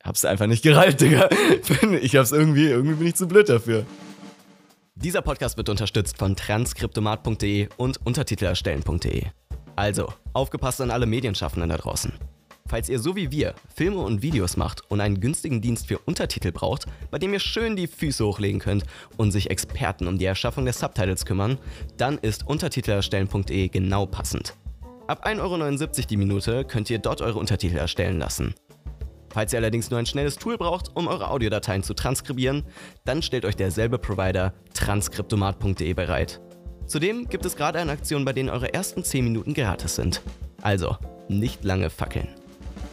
[0.03, 1.29] hab's einfach nicht gereilt, Digga.
[2.01, 3.87] Ich hab's irgendwie, irgendwie bin ich zu blöd dafür.
[4.95, 9.25] Dieser Podcast wird unterstützt von transkriptomat.de und untertitelerstellen.de.
[9.77, 12.13] Also, aufgepasst an alle Medienschaffenden da draußen.
[12.67, 16.53] Falls ihr so wie wir Filme und Videos macht und einen günstigen Dienst für Untertitel
[16.53, 18.85] braucht, bei dem ihr schön die Füße hochlegen könnt
[19.17, 21.59] und sich Experten um die Erschaffung der Subtitles kümmern,
[21.97, 24.55] dann ist untertitelerstellen.de genau passend.
[25.07, 28.55] Ab 1,79 Euro die Minute könnt ihr dort eure Untertitel erstellen lassen.
[29.29, 32.65] Falls ihr allerdings nur ein schnelles Tool braucht, um eure Audiodateien zu transkribieren,
[33.05, 36.41] dann stellt euch derselbe Provider transkriptomat.de bereit.
[36.87, 40.23] Zudem gibt es gerade eine Aktion, bei denen eure ersten 10 Minuten gratis sind.
[40.63, 40.97] Also,
[41.29, 42.29] nicht lange fackeln.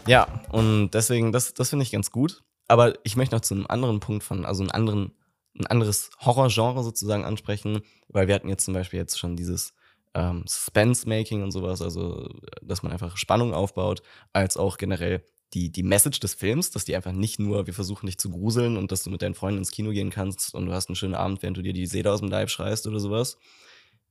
[0.05, 2.43] Ja, und deswegen, das, das finde ich ganz gut.
[2.68, 5.14] Aber ich möchte noch zu einem anderen Punkt von, also einen anderen,
[5.57, 9.74] ein anderes Horrorgenre sozusagen ansprechen, weil wir hatten jetzt zum Beispiel jetzt schon dieses
[10.14, 12.30] ähm, Suspense-Making und sowas, also
[12.62, 14.01] dass man einfach Spannung aufbaut,
[14.34, 18.05] als auch generell die, die Message des Films, dass die einfach nicht nur, wir versuchen
[18.05, 20.74] dich zu gruseln und dass du mit deinen Freunden ins Kino gehen kannst und du
[20.74, 23.38] hast einen schönen Abend, während du dir die Seele aus dem Leib schreist oder sowas,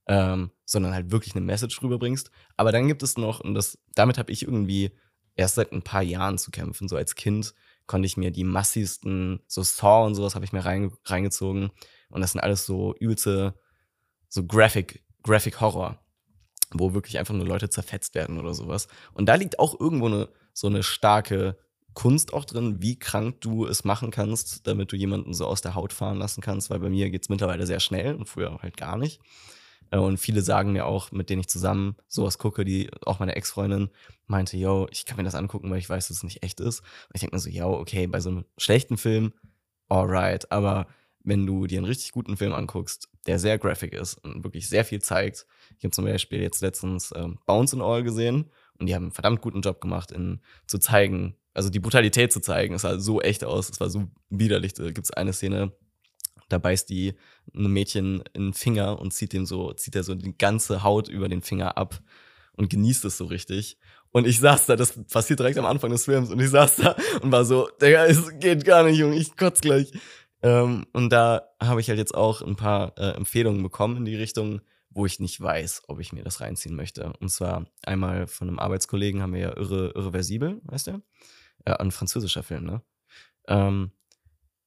[0.07, 2.31] ähm, sondern halt wirklich eine Message rüberbringst.
[2.57, 4.91] Aber dann gibt es noch, und das, damit habe ich irgendwie
[5.35, 6.89] erst seit ein paar Jahren zu kämpfen.
[6.89, 7.55] So als Kind
[7.87, 11.71] konnte ich mir die massivsten, so Saw und sowas habe ich mir rein, reingezogen.
[12.11, 13.55] Und das sind alles so übelste,
[14.29, 15.99] so Graphic, Graphic Horror,
[16.73, 18.89] wo wirklich einfach nur Leute zerfetzt werden oder sowas.
[19.13, 21.57] Und da liegt auch irgendwo eine, so eine starke
[21.95, 25.75] Kunst auch drin, wie krank du es machen kannst, damit du jemanden so aus der
[25.75, 28.77] Haut fahren lassen kannst, weil bei mir geht es mittlerweile sehr schnell und früher halt
[28.77, 29.21] gar nicht.
[29.91, 33.37] Äh, und viele sagen mir auch, mit denen ich zusammen sowas gucke, die auch meine
[33.37, 33.91] Ex-Freundin
[34.27, 36.81] meinte, yo, ich kann mir das angucken, weil ich weiß, dass es nicht echt ist.
[36.81, 39.33] Und ich denke mir so, yo, okay, bei so einem schlechten Film,
[39.89, 40.87] alright, aber
[41.23, 44.85] wenn du dir einen richtig guten Film anguckst, der sehr graphic ist und wirklich sehr
[44.85, 45.47] viel zeigt.
[45.79, 49.13] Ich habe zum Beispiel jetzt letztens ähm, Bounce and All gesehen und die haben einen
[49.13, 52.75] verdammt guten Job gemacht, in, zu zeigen, also die Brutalität zu zeigen.
[52.75, 54.75] Es sah so echt aus, es war so widerlich.
[54.75, 55.73] Da gibt es eine Szene,
[56.49, 57.15] da beißt die
[57.55, 61.09] ein Mädchen in den Finger und zieht dem so, zieht er so die ganze Haut
[61.09, 62.01] über den Finger ab
[62.53, 63.79] und genießt es so richtig.
[64.13, 66.97] Und ich saß da, das passiert direkt am Anfang des Films, und ich saß da
[67.23, 69.93] und war so, Digga, es geht gar nicht, Junge, ich kotz gleich.
[70.43, 74.17] Ähm, und da habe ich halt jetzt auch ein paar äh, Empfehlungen bekommen in die
[74.17, 74.61] Richtung,
[74.91, 77.13] wo ich nicht weiß, ob ich mir das reinziehen möchte.
[77.21, 81.03] Und zwar einmal von einem Arbeitskollegen haben wir ja Irre, Irreversibel, weißt du?
[81.65, 82.83] Äh, ein französischer Film, ne?
[83.47, 83.93] Ähm,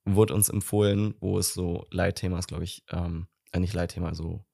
[0.05, 4.45] wurde uns empfohlen, wo es so Leitthema ist, glaube ich, ähm, äh, nicht Leitthema, so,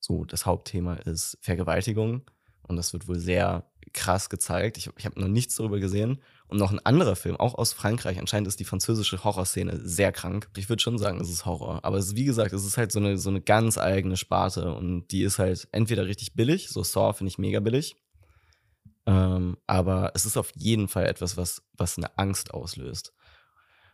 [0.00, 2.22] so das Hauptthema ist Vergewaltigung.
[2.62, 4.78] Und das wird wohl sehr krass gezeigt.
[4.78, 6.22] Ich, ich habe noch nichts darüber gesehen.
[6.52, 8.18] Und noch ein anderer Film, auch aus Frankreich.
[8.18, 10.50] Anscheinend ist die französische Horrorszene sehr krank.
[10.54, 11.82] Ich würde schon sagen, es ist Horror.
[11.82, 14.74] Aber es ist, wie gesagt, es ist halt so eine, so eine ganz eigene Sparte.
[14.74, 17.96] Und die ist halt entweder richtig billig, so Saw finde ich mega billig.
[19.06, 23.14] Ähm, aber es ist auf jeden Fall etwas, was, was eine Angst auslöst.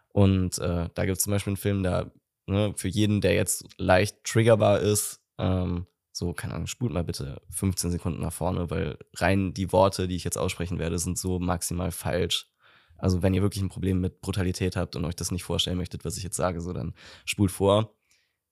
[0.08, 2.10] Und äh, da gibt es zum Beispiel einen Film, da
[2.48, 5.86] ne, für jeden, der jetzt leicht triggerbar ist, ähm,
[6.18, 10.16] so, keine Ahnung, spult mal bitte 15 Sekunden nach vorne, weil rein die Worte, die
[10.16, 12.50] ich jetzt aussprechen werde, sind so maximal falsch.
[12.96, 16.04] Also, wenn ihr wirklich ein Problem mit Brutalität habt und euch das nicht vorstellen möchtet,
[16.04, 16.94] was ich jetzt sage, so dann
[17.24, 17.94] spult vor.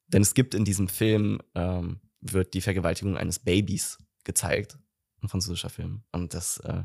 [0.07, 4.79] Denn es gibt in diesem Film, ähm, wird die Vergewaltigung eines Babys gezeigt.
[5.21, 6.05] Ein französischer Film.
[6.13, 6.85] Und das, äh,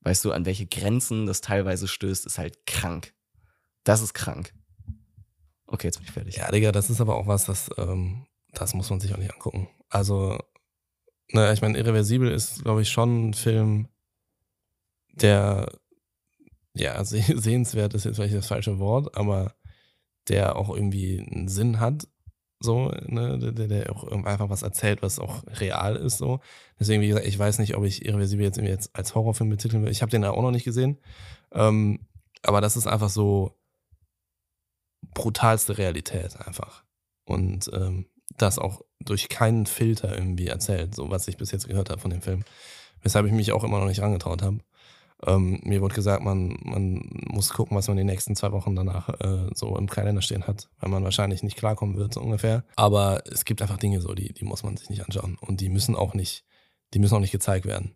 [0.00, 3.14] weißt du, an welche Grenzen das teilweise stößt, ist halt krank.
[3.84, 4.52] Das ist krank.
[5.66, 6.36] Okay, jetzt bin ich fertig.
[6.36, 9.32] Ja, Digga, das ist aber auch was, das, ähm, das muss man sich auch nicht
[9.32, 9.68] angucken.
[9.88, 10.38] Also,
[11.30, 13.88] ne, ich meine, Irreversibel ist, glaube ich, schon ein Film,
[15.12, 15.72] der,
[16.74, 19.54] ja, sehenswert ist jetzt vielleicht das falsche Wort, aber
[20.28, 22.06] der auch irgendwie einen Sinn hat,
[22.60, 26.40] so, ne, der, der auch einfach was erzählt, was auch real ist, so.
[26.78, 29.82] Deswegen, wie gesagt, ich weiß nicht, ob ich Irreversibel jetzt irgendwie jetzt als Horrorfilm betiteln
[29.82, 29.90] will.
[29.90, 30.98] Ich habe den ja auch noch nicht gesehen.
[31.50, 32.06] Ähm,
[32.42, 33.58] aber das ist einfach so
[35.14, 36.84] brutalste Realität einfach.
[37.24, 38.06] Und ähm,
[38.36, 42.10] das auch durch keinen Filter irgendwie erzählt, so was ich bis jetzt gehört habe von
[42.10, 42.44] dem Film.
[43.02, 44.58] Weshalb ich mich auch immer noch nicht rangetraut habe.
[45.24, 49.08] Ähm, mir wurde gesagt, man, man muss gucken, was man die nächsten zwei Wochen danach
[49.20, 52.64] äh, so im Kalender stehen hat, weil man wahrscheinlich nicht klarkommen wird, so ungefähr.
[52.76, 55.36] Aber es gibt einfach Dinge so, die, die muss man sich nicht anschauen.
[55.40, 56.44] Und die müssen auch nicht,
[56.92, 57.94] die müssen auch nicht gezeigt werden.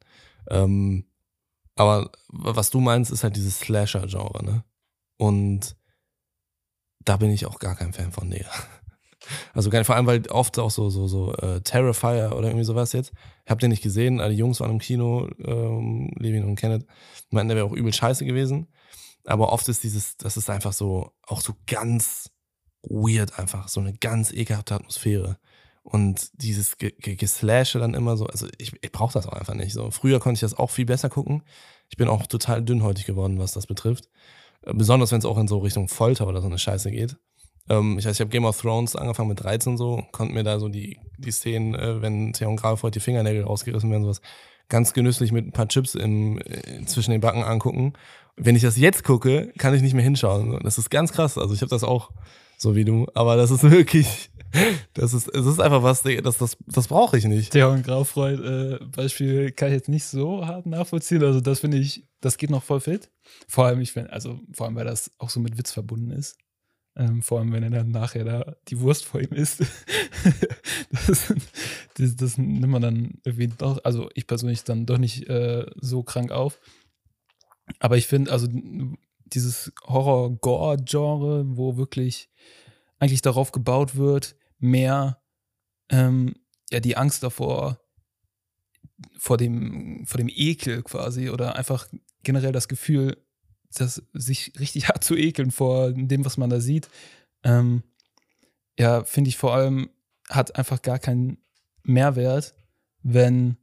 [0.48, 1.06] Ähm,
[1.74, 4.64] aber was du meinst, ist halt dieses Slasher-Genre, ne?
[5.18, 5.76] Und
[7.04, 8.50] da bin ich auch gar kein Fan von, Digga.
[9.54, 13.12] Also vor allem, weil oft auch so, so, so äh, Terrifier oder irgendwie sowas jetzt.
[13.44, 16.86] Ich hab den nicht gesehen, alle Jungs waren im Kino, ähm, Levin und Kenneth,
[17.30, 18.68] meinten, der wäre auch übel scheiße gewesen.
[19.24, 22.30] Aber oft ist dieses, das ist einfach so, auch so ganz
[22.82, 25.38] weird einfach, so eine ganz ekelhafte Atmosphäre.
[25.82, 29.72] Und dieses Geslashe dann immer so, also ich, ich brauche das auch einfach nicht.
[29.72, 31.44] So, früher konnte ich das auch viel besser gucken.
[31.88, 34.08] Ich bin auch total dünnhäutig geworden, was das betrifft.
[34.62, 37.16] Äh, besonders wenn es auch in so Richtung Folter oder so eine Scheiße geht.
[37.68, 40.58] Ähm, ich weiß, ich habe Game of Thrones angefangen mit 13 so, konnte mir da
[40.58, 44.20] so die, die Szenen, äh, wenn Theon Grafort die Fingernägel rausgerissen werden, sowas,
[44.68, 47.92] ganz genüsslich mit ein paar Chips im, äh, zwischen den Backen angucken.
[48.36, 50.60] Wenn ich das jetzt gucke, kann ich nicht mehr hinschauen.
[50.62, 51.38] Das ist ganz krass.
[51.38, 52.10] Also ich habe das auch
[52.58, 54.30] so wie du, aber das ist wirklich,
[54.94, 57.52] das ist, es ist einfach was, das, das, das brauche ich nicht.
[57.52, 61.22] Theon Graufreud, äh, Beispiel kann ich jetzt nicht so hart nachvollziehen.
[61.22, 63.10] Also das finde ich, das geht noch voll fit.
[63.48, 66.36] Vor allem, ich finde, also vor allem, weil das auch so mit Witz verbunden ist.
[66.96, 69.60] Ähm, vor allem, wenn er dann nachher da die Wurst vor ihm isst.
[71.06, 71.34] das,
[71.94, 76.02] das, das, nimmt man dann irgendwie doch, also ich persönlich dann doch nicht äh, so
[76.02, 76.58] krank auf.
[77.80, 78.48] Aber ich finde, also
[79.26, 82.30] dieses Horror-Gore-Genre, wo wirklich
[82.98, 85.20] eigentlich darauf gebaut wird, mehr
[85.90, 86.34] ähm,
[86.70, 87.78] ja, die Angst davor,
[89.18, 91.88] vor dem, vor dem Ekel quasi oder einfach
[92.22, 93.22] generell das Gefühl,
[93.74, 96.88] das sich richtig hart zu ekeln vor dem, was man da sieht,
[97.42, 97.82] ähm,
[98.78, 99.88] ja, finde ich vor allem,
[100.28, 101.38] hat einfach gar keinen
[101.82, 102.54] Mehrwert,
[103.02, 103.56] wenn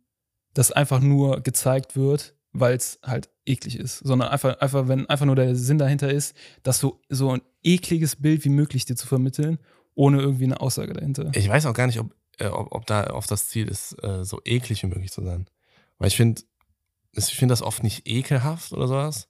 [0.54, 5.26] das einfach nur gezeigt wird, weil es halt eklig ist, sondern einfach, einfach, wenn einfach
[5.26, 9.08] nur der Sinn dahinter ist, das so, so ein ekliges Bild wie möglich dir zu
[9.08, 9.60] vermitteln,
[9.96, 11.32] ohne irgendwie eine Aussage dahinter.
[11.34, 14.24] Ich weiß auch gar nicht, ob, äh, ob, ob da auf das Ziel ist, äh,
[14.24, 15.48] so eklig wie möglich zu sein.
[15.98, 16.42] Weil ich finde,
[17.12, 19.28] ich finde das oft nicht ekelhaft oder sowas,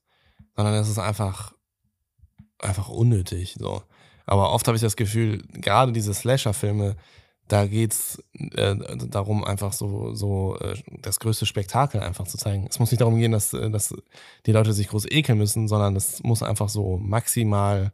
[0.56, 1.54] sondern es ist einfach,
[2.60, 3.56] einfach unnötig.
[3.58, 3.84] So.
[4.26, 6.96] Aber oft habe ich das Gefühl, gerade diese Slasher-Filme,
[7.48, 8.76] da geht's äh,
[9.10, 12.68] darum, einfach so, so äh, das größte Spektakel einfach zu zeigen.
[12.70, 13.94] Es muss nicht darum gehen, dass, äh, dass
[14.46, 17.92] die Leute sich groß ekeln müssen, sondern es muss einfach so maximal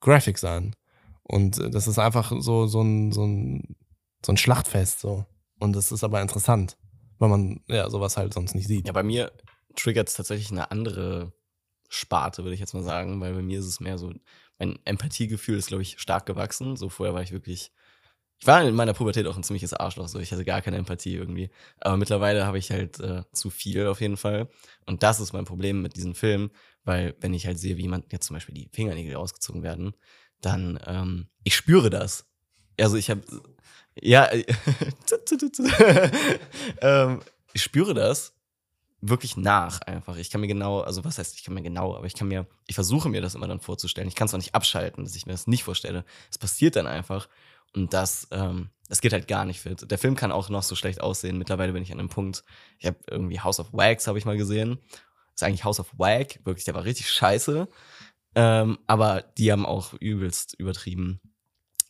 [0.00, 0.74] Graphic sein.
[1.22, 3.76] Und äh, das ist einfach so, so, ein, so, ein,
[4.24, 5.00] so ein Schlachtfest.
[5.00, 5.26] So.
[5.58, 6.78] Und das ist aber interessant,
[7.18, 8.86] weil man ja sowas halt sonst nicht sieht.
[8.86, 9.32] Ja, bei mir
[9.76, 11.32] triggert es tatsächlich eine andere
[11.92, 14.12] Sparte, würde ich jetzt mal sagen, weil bei mir ist es mehr so,
[14.58, 16.76] mein Empathiegefühl ist, glaube ich, stark gewachsen.
[16.76, 17.70] So vorher war ich wirklich,
[18.40, 21.14] ich war in meiner Pubertät auch ein ziemliches Arschloch, so ich hatte gar keine Empathie
[21.14, 21.50] irgendwie.
[21.80, 24.48] Aber mittlerweile habe ich halt äh, zu viel auf jeden Fall.
[24.86, 26.50] Und das ist mein Problem mit diesem Film,
[26.84, 29.94] weil wenn ich halt sehe, wie jemand jetzt zum Beispiel die Fingernägel ausgezogen werden,
[30.40, 32.26] dann ähm, ich spüre das.
[32.80, 33.20] Also ich habe
[34.00, 34.30] ja
[36.80, 37.20] ähm,
[37.52, 38.34] ich spüre das
[39.02, 40.16] wirklich nach einfach.
[40.16, 42.46] Ich kann mir genau, also was heißt, ich kann mir genau, aber ich kann mir,
[42.68, 44.08] ich versuche mir das immer dann vorzustellen.
[44.08, 46.04] Ich kann es auch nicht abschalten, dass ich mir das nicht vorstelle.
[46.30, 47.28] Es passiert dann einfach
[47.74, 49.90] und das, ähm, das geht halt gar nicht fit.
[49.90, 51.36] Der Film kann auch noch so schlecht aussehen.
[51.36, 52.44] Mittlerweile bin ich an einem Punkt,
[52.78, 54.78] ich habe irgendwie House of Wax habe ich mal gesehen.
[55.32, 57.68] Das ist eigentlich House of Wag, wirklich, der war richtig scheiße.
[58.34, 61.20] Ähm, aber die haben auch übelst übertrieben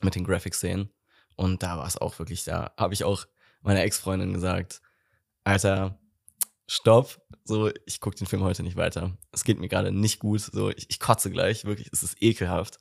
[0.01, 0.91] mit den Graphics-Szenen.
[1.37, 3.27] Und da war es auch wirklich, da habe ich auch
[3.61, 4.81] meiner Ex-Freundin gesagt,
[5.45, 5.99] Alter,
[6.73, 9.13] stopp, so, ich gucke den Film heute nicht weiter.
[9.31, 12.79] Es geht mir gerade nicht gut, so, ich, ich, kotze gleich, wirklich, es ist ekelhaft.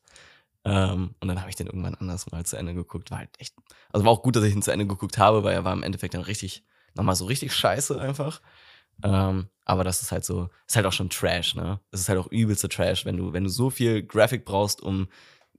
[0.63, 3.53] Ähm, und dann habe ich den irgendwann anders mal zu Ende geguckt, war halt echt,
[3.91, 5.83] also war auch gut, dass ich ihn zu Ende geguckt habe, weil er war im
[5.83, 6.63] Endeffekt dann richtig,
[6.95, 8.41] nochmal so richtig scheiße einfach.
[9.03, 11.79] Ähm, aber das ist halt so, ist halt auch schon Trash, ne?
[11.91, 15.07] Es ist halt auch übelste Trash, wenn du, wenn du so viel Graphic brauchst, um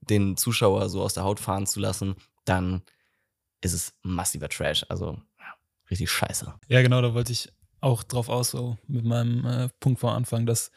[0.01, 2.15] den Zuschauer so aus der Haut fahren zu lassen,
[2.45, 2.81] dann
[3.61, 4.85] ist es massiver Trash.
[4.89, 5.53] Also ja,
[5.91, 6.53] richtig scheiße.
[6.69, 7.51] Ja, genau, da wollte ich
[7.83, 10.71] auch drauf aus, so mit meinem äh, Punkt vor Anfang, dass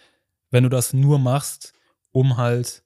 [0.51, 1.73] wenn du das nur machst,
[2.13, 2.83] um halt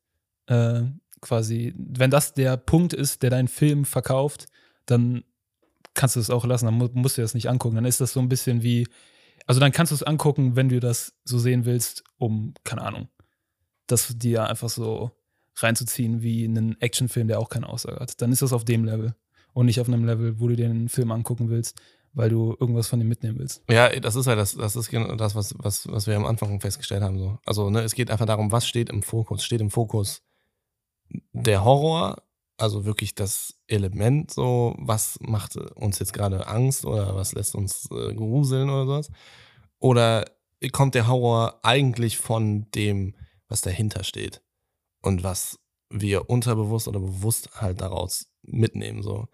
[0.47, 0.83] äh,
[1.21, 4.47] quasi, wenn das der Punkt ist, der deinen Film verkauft,
[4.87, 5.25] dann
[5.95, 7.77] kannst du es auch lassen, dann musst du das nicht angucken.
[7.77, 8.87] Dann ist das so ein bisschen wie,
[9.47, 13.09] also dann kannst du es angucken, wenn du das so sehen willst, um, keine Ahnung,
[13.87, 15.11] das dir einfach so
[15.57, 18.21] reinzuziehen wie einen Actionfilm, der auch keine Aussage hat.
[18.23, 19.15] Dann ist das auf dem Level
[19.53, 21.81] und nicht auf einem Level, wo du dir einen Film angucken willst,
[22.13, 23.63] weil du irgendwas von ihm mitnehmen willst.
[23.71, 26.61] Ja, das ist ja das, das ist genau das, was, was, was wir am Anfang
[26.61, 27.19] festgestellt haben.
[27.19, 27.39] So.
[27.45, 29.45] Also, ne, es geht einfach darum, was steht im Fokus.
[29.45, 30.23] Steht im Fokus
[31.33, 32.23] der Horror,
[32.57, 37.89] also wirklich das Element, so, was macht uns jetzt gerade Angst oder was lässt uns
[37.91, 39.11] äh, gruseln oder sowas?
[39.79, 40.25] Oder
[40.73, 43.15] kommt der Horror eigentlich von dem,
[43.49, 44.43] was dahinter steht
[45.03, 45.59] und was
[45.89, 49.29] wir unterbewusst oder bewusst halt daraus mitnehmen, so?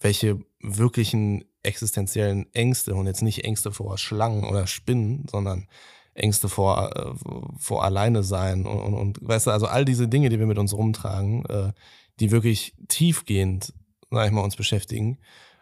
[0.00, 5.68] Welche wirklichen existenziellen Ängste und jetzt nicht Ängste vor Schlangen oder Spinnen, sondern
[6.14, 7.12] Ängste vor, äh,
[7.58, 10.58] vor alleine sein und, und, und, weißt du, also all diese Dinge, die wir mit
[10.58, 11.72] uns rumtragen, äh,
[12.18, 13.72] die wirklich tiefgehend,
[14.10, 15.18] sag ich mal, uns beschäftigen,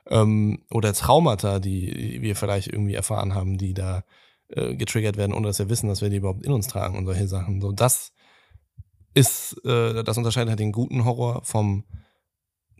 [0.08, 4.04] ähm, oder Traumata, die wir vielleicht irgendwie erfahren haben, die da
[4.48, 7.04] äh, getriggert werden, ohne dass wir wissen, dass wir die überhaupt in uns tragen und
[7.04, 7.60] solche Sachen.
[7.60, 8.12] So, das
[9.14, 11.84] ist, äh, das unterscheidet halt den guten Horror vom,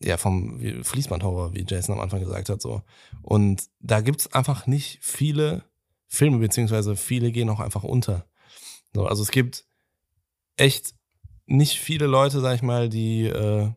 [0.02, 2.82] ja, vom Fließbandhorror, wie Jason am Anfang gesagt hat, so.
[3.22, 5.64] Und da gibt's einfach nicht viele
[6.06, 8.26] Filme, beziehungsweise viele gehen auch einfach unter.
[8.94, 9.64] So, also es gibt
[10.56, 10.94] echt
[11.46, 13.70] nicht viele Leute, sag ich mal, die, äh,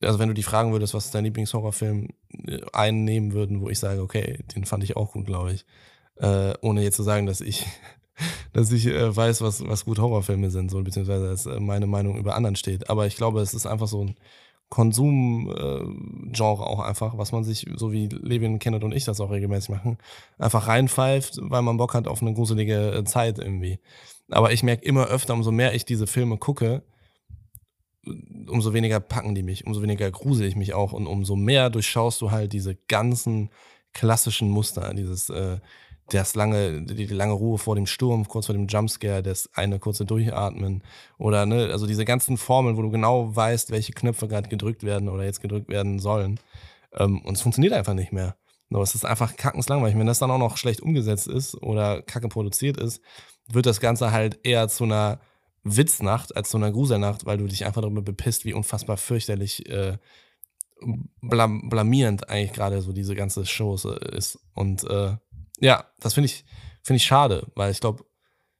[0.00, 2.08] also wenn du die fragen würdest, was ist dein Lieblingshorrorfilm,
[2.46, 5.64] äh, einnehmen würden, wo ich sage, okay, den fand ich auch gut, glaube ich.
[6.16, 7.66] Äh, ohne jetzt zu sagen, dass ich,
[8.52, 12.18] dass ich äh, weiß, was, was gut Horrorfilme sind, so, beziehungsweise dass äh, meine Meinung
[12.18, 12.90] über anderen steht.
[12.90, 14.14] Aber ich glaube, es ist einfach so ein
[14.72, 19.68] Konsum-Genre auch einfach, was man sich, so wie Levin, Kenneth und ich das auch regelmäßig
[19.68, 19.98] machen,
[20.38, 23.80] einfach reinpfeift, weil man Bock hat auf eine gruselige äh, Zeit irgendwie.
[24.30, 26.82] Aber ich merke immer öfter, umso mehr ich diese Filme gucke,
[28.48, 32.20] umso weniger packen die mich, umso weniger grusel ich mich auch und umso mehr durchschaust
[32.22, 33.50] du halt diese ganzen
[33.92, 35.58] klassischen Muster, dieses äh,
[36.08, 39.78] das lange, die, die, lange Ruhe vor dem Sturm, kurz vor dem Jumpscare, das eine
[39.78, 40.82] kurze Durchatmen
[41.18, 45.08] oder ne, also diese ganzen Formeln, wo du genau weißt, welche Knöpfe gerade gedrückt werden
[45.08, 46.38] oder jetzt gedrückt werden sollen.
[46.94, 48.36] Ähm, und es funktioniert einfach nicht mehr.
[48.68, 49.98] No, es ist einfach kackenslangweilig.
[49.98, 53.02] Wenn das dann auch noch schlecht umgesetzt ist oder kacke produziert ist,
[53.48, 55.20] wird das Ganze halt eher zu einer
[55.62, 59.98] Witznacht als zu einer Gruselnacht, weil du dich einfach darüber bepisst, wie unfassbar fürchterlich äh,
[61.20, 64.38] blam blamierend eigentlich gerade so diese ganze Show ist.
[64.54, 65.16] Und äh,
[65.62, 66.44] ja, das finde ich,
[66.82, 68.04] finde ich schade, weil ich glaube,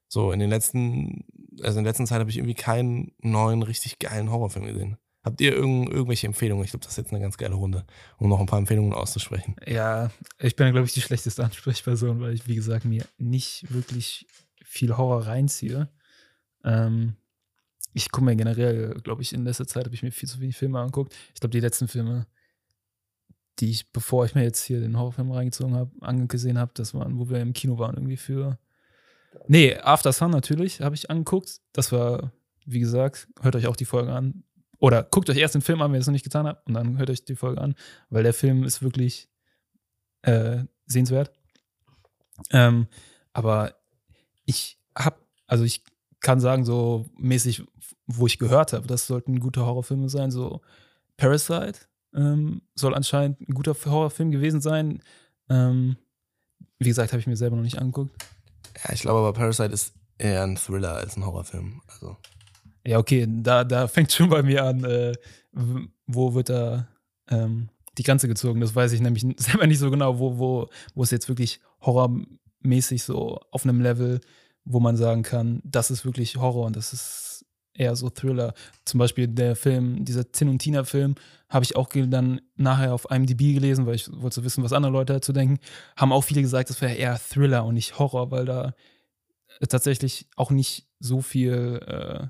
[0.09, 1.25] so in den letzten,
[1.63, 4.99] also in der letzten Zeit habe ich irgendwie keinen neuen, richtig geilen Horrorfilm gesehen.
[5.25, 6.65] Habt ihr irgend, irgendwelche Empfehlungen?
[6.65, 7.87] Ich glaube, das ist jetzt eine ganz geile Runde,
[8.19, 9.55] um noch ein paar Empfehlungen auszusprechen.
[9.67, 14.27] Ja, ich bin, glaube ich, die schlechteste Ansprechperson, weil ich, wie gesagt, mir nicht wirklich
[14.65, 15.89] viel Horror reinziehe.
[16.65, 17.17] Ähm,
[17.95, 20.57] ich gucke mir generell, glaube ich, in letzter Zeit habe ich mir viel zu wenig
[20.57, 21.15] Filme angeguckt.
[21.35, 22.27] Ich glaube, die letzten Filme,
[23.59, 27.19] die ich, bevor ich mir jetzt hier den Horrorfilm reingezogen habe, angesehen habe, das waren,
[27.19, 28.59] wo wir im Kino waren, irgendwie für.
[29.47, 31.61] Nee, After Sun natürlich, habe ich angeguckt.
[31.73, 32.33] Das war,
[32.65, 34.45] wie gesagt, hört euch auch die Folge an.
[34.79, 36.75] Oder guckt euch erst den Film an, wenn ihr es noch nicht getan habt, und
[36.75, 37.75] dann hört euch die Folge an,
[38.11, 39.29] weil der Film ist wirklich
[40.23, 41.33] äh, sehenswert.
[42.51, 42.89] Ähm,
[43.33, 43.75] aber
[44.45, 45.17] ich habe
[45.53, 45.85] also ich
[46.21, 47.63] kann sagen, so mäßig,
[48.07, 50.31] wo ich gehört habe, das sollten gute Horrorfilme sein.
[50.31, 50.63] So
[51.19, 51.81] Parasite
[52.15, 55.03] ähm, soll anscheinend ein guter Horrorfilm gewesen sein.
[55.49, 55.97] Ähm,
[56.79, 58.13] wie gesagt, habe ich mir selber noch nicht angeguckt.
[58.85, 61.83] Ja, ich glaube aber Parasite ist eher ein Thriller als ein Horrorfilm.
[61.87, 62.17] Also.
[62.87, 65.13] Ja, okay, da, da fängt schon bei mir an, äh,
[66.07, 66.89] wo wird da
[67.29, 68.61] ähm, die Grenze gezogen.
[68.61, 73.03] Das weiß ich nämlich selber nicht so genau, wo, wo, wo es jetzt wirklich horrormäßig
[73.03, 74.21] so auf einem Level,
[74.65, 77.45] wo man sagen kann, das ist wirklich Horror und das ist
[77.75, 78.55] eher so Thriller.
[78.85, 81.15] Zum Beispiel der Film, dieser Tin und Tina-Film,
[81.49, 85.13] habe ich auch dann nachher auf IMDb gelesen, weil ich wollte wissen, was andere Leute
[85.13, 85.59] dazu denken.
[85.97, 88.75] Haben auch viele gesagt, das wäre eher Thriller und nicht Horror, weil da
[89.69, 92.27] tatsächlich auch nicht so viel äh,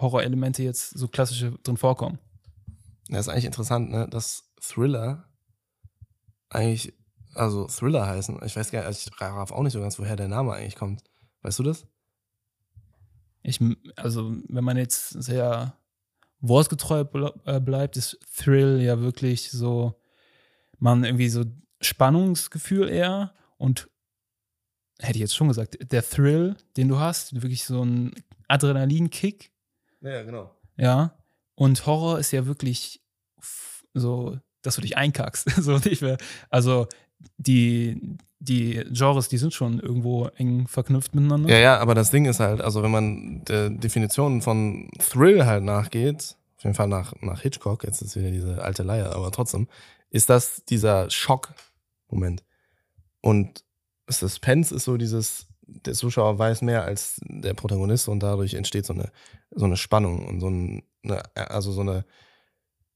[0.00, 2.18] Horrorelemente jetzt so klassische drin vorkommen.
[3.08, 4.08] Ja, ist eigentlich interessant, ne?
[4.08, 5.24] dass Thriller
[6.48, 6.94] eigentlich,
[7.34, 8.40] also Thriller heißen.
[8.44, 11.02] Ich weiß gar nicht, ich raff auch nicht so ganz, woher der Name eigentlich kommt.
[11.42, 11.86] Weißt du das?
[13.42, 13.60] Ich,
[13.96, 15.76] also, wenn man jetzt sehr
[16.40, 17.04] wortgetreu
[17.44, 20.00] äh, bleibt, ist Thrill ja wirklich so,
[20.78, 21.44] man irgendwie so
[21.80, 23.88] Spannungsgefühl eher und
[24.98, 28.14] hätte ich jetzt schon gesagt, der Thrill, den du hast, wirklich so ein
[28.48, 29.52] Adrenalinkick.
[30.00, 30.54] Ja, genau.
[30.76, 31.16] Ja.
[31.54, 33.02] Und Horror ist ja wirklich
[33.94, 35.50] so, dass du dich einkackst.
[35.62, 35.78] so.
[36.48, 36.86] Also
[37.36, 41.48] die, die Genres, die sind schon irgendwo eng verknüpft miteinander.
[41.50, 45.64] Ja, ja, aber das Ding ist halt, also wenn man der Definition von Thrill halt
[45.64, 49.68] nachgeht, auf jeden Fall nach, nach Hitchcock, jetzt ist wieder diese alte Leier, aber trotzdem,
[50.10, 52.44] ist das dieser Schock-Moment.
[53.20, 53.64] Und
[54.08, 58.92] Suspense ist so dieses, der Zuschauer weiß mehr als der Protagonist und dadurch entsteht so
[58.92, 59.10] eine,
[59.50, 60.82] so eine Spannung und so eine,
[61.34, 62.04] also so eine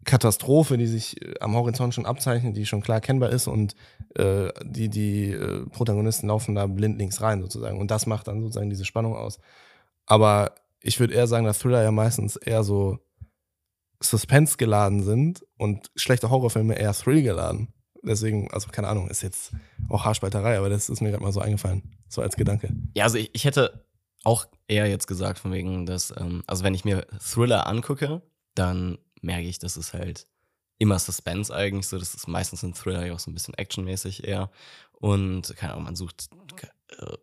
[0.04, 3.74] Katastrophe, die sich äh, am Horizont schon abzeichnet, die schon klar erkennbar ist und
[4.16, 8.70] äh, die, die äh, Protagonisten laufen da blindlings rein sozusagen und das macht dann sozusagen
[8.70, 9.38] diese Spannung aus.
[10.06, 12.98] Aber ich würde eher sagen, dass Thriller ja meistens eher so
[14.00, 17.68] Suspense geladen sind und schlechte Horrorfilme eher Thrill geladen.
[18.02, 19.52] Deswegen, also keine Ahnung, ist jetzt
[19.88, 22.68] auch Haarspalterei, aber das ist mir gerade mal so eingefallen, so als Gedanke.
[22.94, 23.86] Ja, also ich, ich hätte
[24.24, 28.22] auch eher jetzt gesagt, von wegen, dass, ähm, also wenn ich mir Thriller angucke,
[28.54, 30.26] dann merke ich, dass es halt
[30.78, 31.98] immer Suspense eigentlich so.
[31.98, 34.50] Das ist meistens ein Thriller ja auch so ein bisschen actionmäßig eher.
[34.92, 36.28] Und keine Ahnung, man sucht
[36.98, 37.16] äh,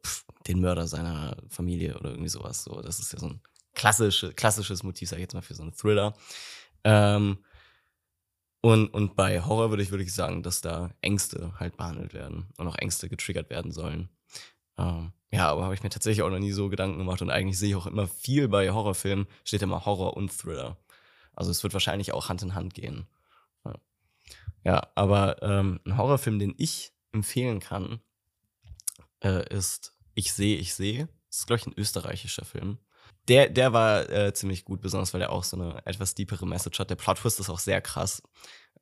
[0.48, 2.64] den Mörder seiner Familie oder irgendwie sowas.
[2.64, 3.42] So, das ist ja so ein
[3.74, 6.14] klassische, klassisches Motiv, sag ich jetzt mal, für so einen Thriller.
[6.84, 7.40] Ähm,
[8.62, 12.68] und, und bei Horror würde ich wirklich sagen, dass da Ängste halt behandelt werden und
[12.68, 14.10] auch Ängste getriggert werden sollen.
[14.78, 17.58] Ähm, ja, aber habe ich mir tatsächlich auch noch nie so Gedanken gemacht und eigentlich
[17.58, 20.78] sehe ich auch immer viel bei Horrorfilmen, steht immer Horror und Thriller.
[21.34, 23.08] Also es wird wahrscheinlich auch Hand in Hand gehen.
[24.64, 28.02] Ja, aber ähm, ein Horrorfilm, den ich empfehlen kann,
[29.24, 31.08] äh, ist Ich sehe, ich sehe.
[31.30, 32.78] Das ist, glaube ich, ein österreichischer Film.
[33.28, 36.80] Der, der war äh, ziemlich gut, besonders weil er auch so eine etwas deepere Message
[36.80, 36.90] hat.
[36.90, 38.22] Der Plot-Twist ist auch sehr krass.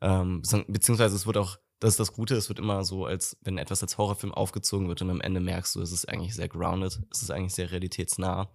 [0.02, 3.58] Ähm, beziehungsweise es wird auch, das ist das Gute, es wird immer so, als wenn
[3.58, 7.02] etwas als Horrorfilm aufgezogen wird und am Ende merkst du, es ist eigentlich sehr grounded,
[7.12, 8.50] es ist eigentlich sehr realitätsnah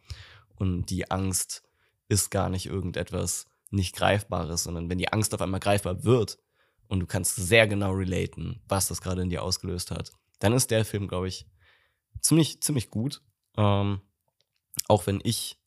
[0.56, 1.62] und die Angst
[2.08, 6.38] ist gar nicht irgendetwas, nicht Greifbares, sondern wenn die Angst auf einmal greifbar wird
[6.88, 10.70] und du kannst sehr genau relaten, was das gerade in dir ausgelöst hat, dann ist
[10.70, 11.46] der Film, glaube ich,
[12.20, 13.22] ziemlich, ziemlich gut.
[13.56, 14.00] Ähm,
[14.88, 15.58] auch wenn ich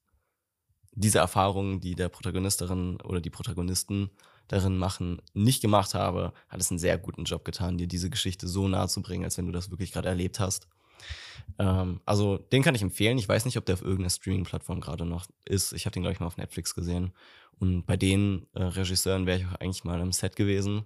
[0.92, 4.10] diese Erfahrungen, die der Protagonist darin oder die Protagonisten
[4.48, 8.48] darin machen, nicht gemacht habe, hat es einen sehr guten Job getan, dir diese Geschichte
[8.48, 10.68] so nahe zu bringen, als wenn du das wirklich gerade erlebt hast.
[11.60, 13.18] Ähm, also den kann ich empfehlen.
[13.18, 15.74] Ich weiß nicht, ob der auf irgendeiner Streaming-Plattform gerade noch ist.
[15.74, 17.14] Ich habe den, glaube ich, mal auf Netflix gesehen.
[17.60, 20.86] Und bei den äh, Regisseuren wäre ich auch eigentlich mal im Set gewesen.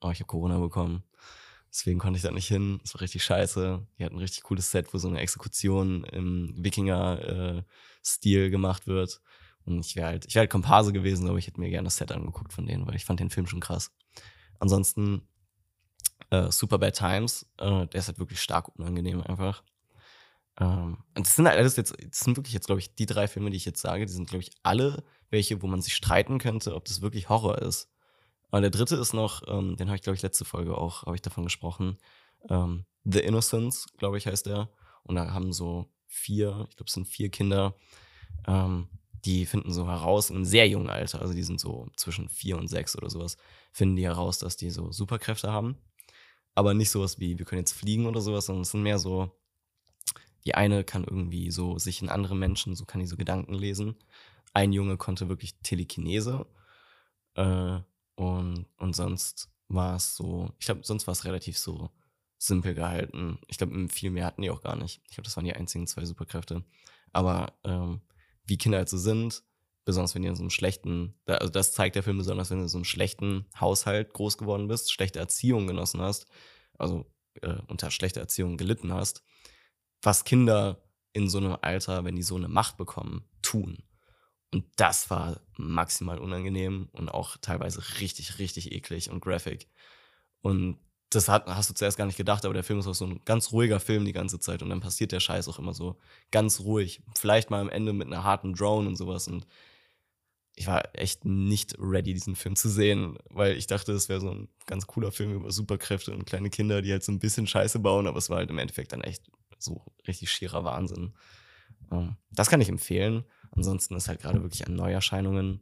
[0.00, 1.02] Aber ich habe Corona bekommen.
[1.70, 2.78] Deswegen konnte ich da nicht hin.
[2.82, 3.86] Das war richtig scheiße.
[3.98, 9.20] Die hatten ein richtig cooles Set, wo so eine Exekution im Wikinger-Stil äh, gemacht wird.
[9.64, 11.96] Und ich wäre halt, ich wäre halt Komparse gewesen, aber ich hätte mir gerne das
[11.96, 13.92] Set angeguckt von denen, weil ich fand den Film schon krass.
[14.58, 15.28] Ansonsten
[16.30, 19.62] äh, Super Bad Times, äh, der ist halt wirklich stark unangenehm einfach.
[20.60, 23.28] Ähm, und das sind halt alles jetzt, das sind wirklich jetzt, glaube ich, die drei
[23.28, 26.38] Filme, die ich jetzt sage, die sind, glaube ich, alle welche, wo man sich streiten
[26.38, 27.90] könnte, ob das wirklich Horror ist.
[28.50, 31.16] Aber der dritte ist noch, ähm, den habe ich, glaube ich, letzte Folge auch, habe
[31.16, 31.98] ich davon gesprochen.
[32.48, 34.68] Ähm, The Innocence, glaube ich, heißt der.
[35.04, 37.74] Und da haben so vier, ich glaube, es sind vier Kinder,
[38.46, 38.88] ähm,
[39.24, 42.58] die finden so heraus in einem sehr jungen Alter, also die sind so zwischen vier
[42.58, 43.36] und sechs oder sowas,
[43.72, 45.76] finden die heraus, dass die so Superkräfte haben.
[46.54, 49.30] Aber nicht sowas wie, wir können jetzt fliegen oder sowas, sondern es sind mehr so,
[50.44, 53.96] die eine kann irgendwie so sich in andere Menschen, so kann die so Gedanken lesen.
[54.52, 56.46] Ein Junge konnte wirklich Telekinese.
[57.34, 57.78] Äh,
[58.14, 61.90] und, und sonst war es so, ich glaube, sonst war es relativ so
[62.38, 63.38] simpel gehalten.
[63.46, 65.00] Ich glaube, viel mehr hatten die auch gar nicht.
[65.08, 66.64] Ich glaube, das waren die einzigen zwei Superkräfte.
[67.12, 68.00] Aber ähm,
[68.44, 69.44] wie Kinder halt so sind,
[69.84, 72.64] besonders wenn ihr in so einem schlechten, also das zeigt der Film besonders, wenn du
[72.64, 76.26] in so einem schlechten Haushalt groß geworden bist, schlechte Erziehung genossen hast,
[76.78, 77.06] also
[77.40, 79.22] äh, unter schlechter Erziehung gelitten hast,
[80.02, 80.82] was Kinder
[81.12, 83.82] in so einem Alter, wenn die so eine Macht bekommen, tun.
[84.52, 89.68] Und das war maximal unangenehm und auch teilweise richtig, richtig eklig und graphic.
[90.42, 90.78] Und
[91.10, 93.20] das hat, hast du zuerst gar nicht gedacht, aber der Film ist auch so ein
[93.24, 95.98] ganz ruhiger Film die ganze Zeit und dann passiert der Scheiß auch immer so
[96.30, 97.02] ganz ruhig.
[97.16, 99.46] Vielleicht mal am Ende mit einer harten Drone und sowas und
[100.54, 104.30] ich war echt nicht ready, diesen Film zu sehen, weil ich dachte, es wäre so
[104.30, 107.78] ein ganz cooler Film über Superkräfte und kleine Kinder, die halt so ein bisschen Scheiße
[107.78, 111.14] bauen, aber es war halt im Endeffekt dann echt so richtig schierer Wahnsinn.
[111.90, 113.24] Ähm, das kann ich empfehlen.
[113.52, 115.60] Ansonsten ist halt gerade wirklich an Neuerscheinungen.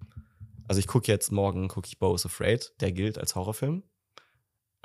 [0.69, 3.83] Also ich gucke jetzt morgen, gucke ich Bo is Afraid, der gilt als Horrorfilm.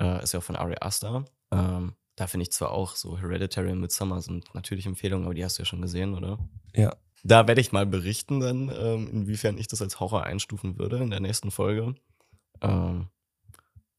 [0.00, 1.24] Äh, ist ja auch von Ari Aster.
[1.52, 5.44] Ähm, da finde ich zwar auch so Hereditary und Midsommar sind natürlich Empfehlungen, aber die
[5.44, 6.38] hast du ja schon gesehen, oder?
[6.74, 6.96] Ja.
[7.22, 11.10] Da werde ich mal berichten dann, ähm, inwiefern ich das als Horror einstufen würde in
[11.10, 11.94] der nächsten Folge.
[12.60, 13.08] Ähm,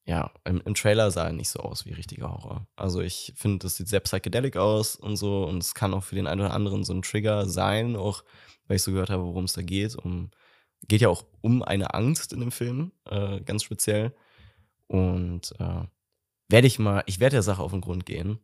[0.08, 2.66] ja, im, im, Trailer sah er nicht so aus wie richtiger Horror.
[2.78, 6.16] Also ich finde, das sieht sehr psychedelic aus und so und es kann auch für
[6.16, 8.24] den einen oder anderen so ein Trigger sein, auch
[8.68, 9.98] weil ich so gehört habe, worum es da geht.
[9.98, 10.32] Um,
[10.88, 14.16] geht ja auch um eine Angst in dem Film, äh, ganz speziell.
[14.88, 15.84] Und äh,
[16.48, 18.40] werde ich mal, ich werde der Sache auf den Grund gehen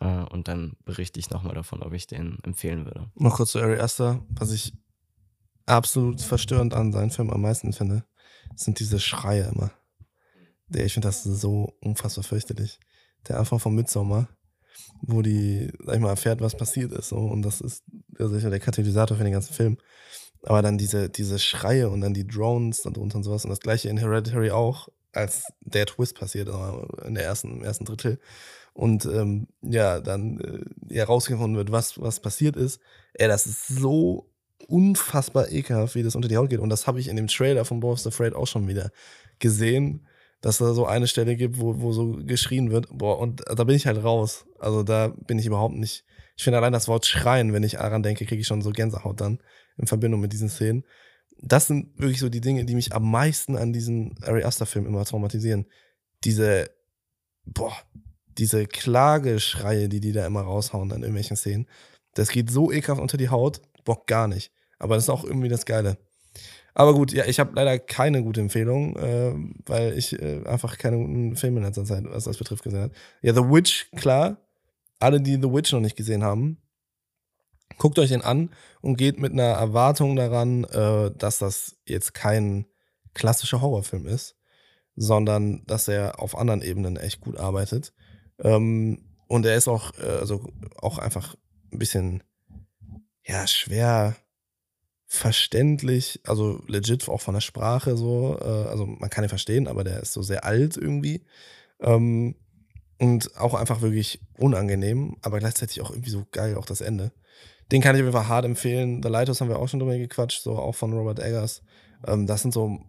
[0.00, 3.10] äh, und dann berichte ich nochmal davon, ob ich den empfehlen würde.
[3.14, 4.72] Noch kurz zu Ari Aster, was ich
[5.66, 8.06] absolut verstörend an seinen Film am meisten finde,
[8.54, 9.72] sind diese Schreie immer.
[10.74, 12.78] Ich finde das so unfassbar fürchterlich.
[13.28, 14.28] Der Anfang von Midsommar,
[15.02, 17.08] wo die, sag ich mal, erfährt, was passiert ist.
[17.08, 17.84] So, und das ist
[18.18, 19.78] sicher der Katalysator für den ganzen Film.
[20.42, 23.44] Aber dann diese, diese Schreie und dann die Drones darunter und sowas.
[23.44, 26.48] Und das gleiche in Hereditary auch, als der Twist passiert,
[27.04, 28.20] in der ersten, im ersten Drittel
[28.76, 30.38] und ähm, ja, dann
[30.90, 32.80] äh, herausgefunden wird, was, was passiert ist.
[33.14, 34.30] Ey, das ist so
[34.68, 36.60] unfassbar ekelhaft, wie das unter die Haut geht.
[36.60, 38.90] Und das habe ich in dem Trailer von Boris Afraid auch schon wieder
[39.38, 40.06] gesehen,
[40.46, 42.86] dass da so eine Stelle gibt, wo, wo so geschrien wird.
[42.96, 44.46] Boah, und da bin ich halt raus.
[44.60, 46.04] Also da bin ich überhaupt nicht.
[46.36, 49.20] Ich finde allein das Wort schreien, wenn ich daran denke, kriege ich schon so Gänsehaut
[49.20, 49.40] dann
[49.76, 50.84] in Verbindung mit diesen Szenen.
[51.42, 55.04] Das sind wirklich so die Dinge, die mich am meisten an diesen Ari Aster-Film immer
[55.04, 55.66] traumatisieren.
[56.22, 56.70] Diese,
[57.44, 57.76] boah,
[58.38, 61.66] diese Klageschreie, die die da immer raushauen an irgendwelchen Szenen,
[62.14, 64.52] das geht so ekelhaft unter die Haut, Bock gar nicht.
[64.78, 65.98] Aber das ist auch irgendwie das Geile.
[66.78, 69.32] Aber gut, ja, ich habe leider keine gute Empfehlung, äh,
[69.64, 72.92] weil ich äh, einfach keine guten Filme in letzter Zeit, was das betrifft, gesehen habe.
[73.22, 74.46] Ja, The Witch, klar.
[75.00, 76.58] Alle, die The Witch noch nicht gesehen haben,
[77.78, 78.50] guckt euch den an
[78.82, 82.66] und geht mit einer Erwartung daran, äh, dass das jetzt kein
[83.14, 84.36] klassischer Horrorfilm ist,
[84.96, 87.94] sondern dass er auf anderen Ebenen echt gut arbeitet.
[88.38, 91.36] Ähm, und er ist auch, äh, also auch einfach
[91.72, 92.22] ein bisschen,
[93.24, 94.14] ja, schwer
[95.06, 98.38] verständlich, also legit auch von der Sprache so.
[98.40, 101.24] Äh, also man kann ihn verstehen, aber der ist so sehr alt irgendwie.
[101.80, 102.34] Ähm,
[102.98, 107.12] und auch einfach wirklich unangenehm, aber gleichzeitig auch irgendwie so geil, auch das Ende.
[107.70, 109.02] Den kann ich auf jeden Fall hart empfehlen.
[109.02, 111.62] The Lighthouse haben wir auch schon drüber gequatscht, so auch von Robert Eggers.
[112.06, 112.80] Ähm, das sind so,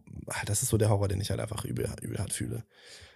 [0.45, 2.63] das ist so der Horror, den ich halt einfach übel, übel hart fühle.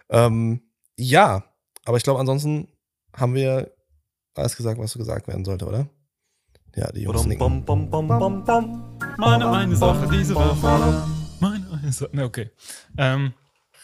[0.09, 0.61] Ähm,
[0.97, 1.45] ja,
[1.85, 2.67] aber ich glaube, ansonsten
[3.15, 3.71] haben wir
[4.35, 5.89] alles gesagt, was gesagt werden sollte, oder?
[6.75, 7.65] Ja, die Jungs nicken.
[7.65, 8.43] Bom, bom, bom,
[9.17, 11.07] Meine eine Sache diese Woche.
[11.39, 12.15] Meine eine Sache.
[12.15, 12.49] Ne, okay.
[12.97, 13.33] Ähm,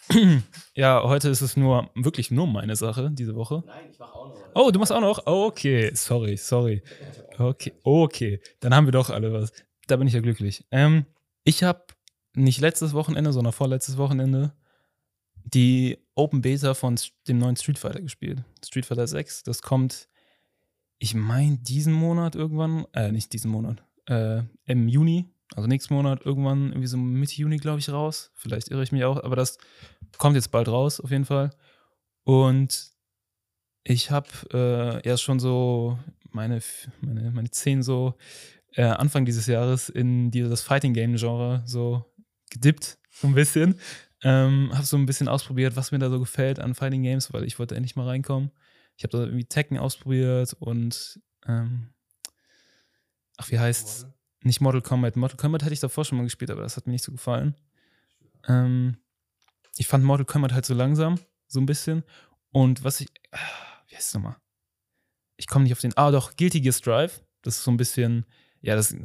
[0.74, 3.64] ja, heute ist es nur, wirklich nur meine Sache diese Woche.
[3.66, 4.38] Nein, ich mache auch noch.
[4.54, 5.26] Oh, du machst auch noch?
[5.26, 6.82] okay, sorry, sorry.
[7.38, 8.40] Okay, okay.
[8.62, 9.52] Dann haben wir doch alle was.
[9.88, 10.66] Da bin ich ja glücklich.
[10.72, 11.06] Ähm,
[11.44, 11.84] ich habe
[12.36, 14.54] nicht letztes Wochenende, sondern vorletztes Wochenende
[15.44, 18.44] die Open Beta von dem neuen Street Fighter gespielt.
[18.66, 19.44] Street Fighter 6.
[19.44, 20.08] Das kommt,
[21.00, 25.26] ich meine, diesen Monat irgendwann, äh, nicht diesen Monat, äh, im Juni,
[25.56, 28.32] also nächsten Monat irgendwann, irgendwie so Mitte Juni, glaube ich, raus.
[28.34, 29.58] Vielleicht irre ich mich auch, aber das
[30.18, 31.52] kommt jetzt bald raus, auf jeden Fall.
[32.24, 32.92] Und
[33.84, 35.98] ich habe äh, erst schon so
[36.32, 36.60] meine,
[37.02, 38.16] meine, meine zehn so
[38.74, 42.06] äh, Anfang dieses Jahres in die, das Fighting Game Genre so
[42.50, 43.80] gedippt, so ein bisschen.
[44.24, 47.44] Ähm, habe so ein bisschen ausprobiert, was mir da so gefällt an Fighting Games, weil
[47.44, 48.52] ich wollte endlich mal reinkommen.
[48.98, 51.94] Ich habe da irgendwie Tekken ausprobiert und ähm,
[53.38, 54.04] ach, wie heißt's?
[54.04, 54.14] Model?
[54.44, 55.16] Nicht Mortal Kombat.
[55.16, 57.56] Mortal Kombat hatte ich davor schon mal gespielt, aber das hat mir nicht so gefallen.
[58.48, 58.98] Ähm,
[59.78, 62.04] ich fand Mortal Kombat halt so langsam, so ein bisschen.
[62.52, 63.08] Und was ich.
[63.32, 63.38] Ah,
[63.88, 64.38] wie heißt es nochmal?
[65.38, 65.96] Ich komme nicht auf den.
[65.96, 67.12] Ah, doch, Guilty Gear Strive.
[67.44, 68.26] Das ist so ein bisschen
[68.62, 68.96] ja, das,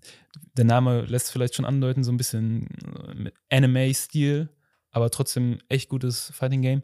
[0.56, 2.68] der Name lässt vielleicht schon andeuten, so ein bisschen
[3.50, 4.48] äh, Anime-Stil,
[4.90, 6.82] aber trotzdem echt gutes Fighting Game.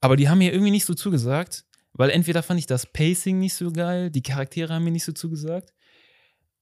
[0.00, 1.64] Aber die haben mir irgendwie nicht so zugesagt,
[1.94, 5.12] weil entweder fand ich das Pacing nicht so geil, die Charaktere haben mir nicht so
[5.12, 5.72] zugesagt,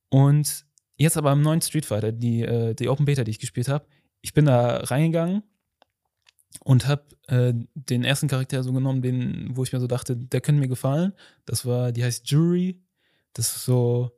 [0.09, 0.67] Und
[0.97, 3.87] jetzt aber im neuen Street Fighter, die, äh, die Open Beta, die ich gespielt habe,
[4.23, 5.43] ich bin da reingegangen
[6.65, 10.41] und habe äh, den ersten Charakter so genommen, den, wo ich mir so dachte, der
[10.41, 11.13] könnte mir gefallen.
[11.47, 12.83] Das war, die heißt Jury.
[13.33, 14.11] Das ist so,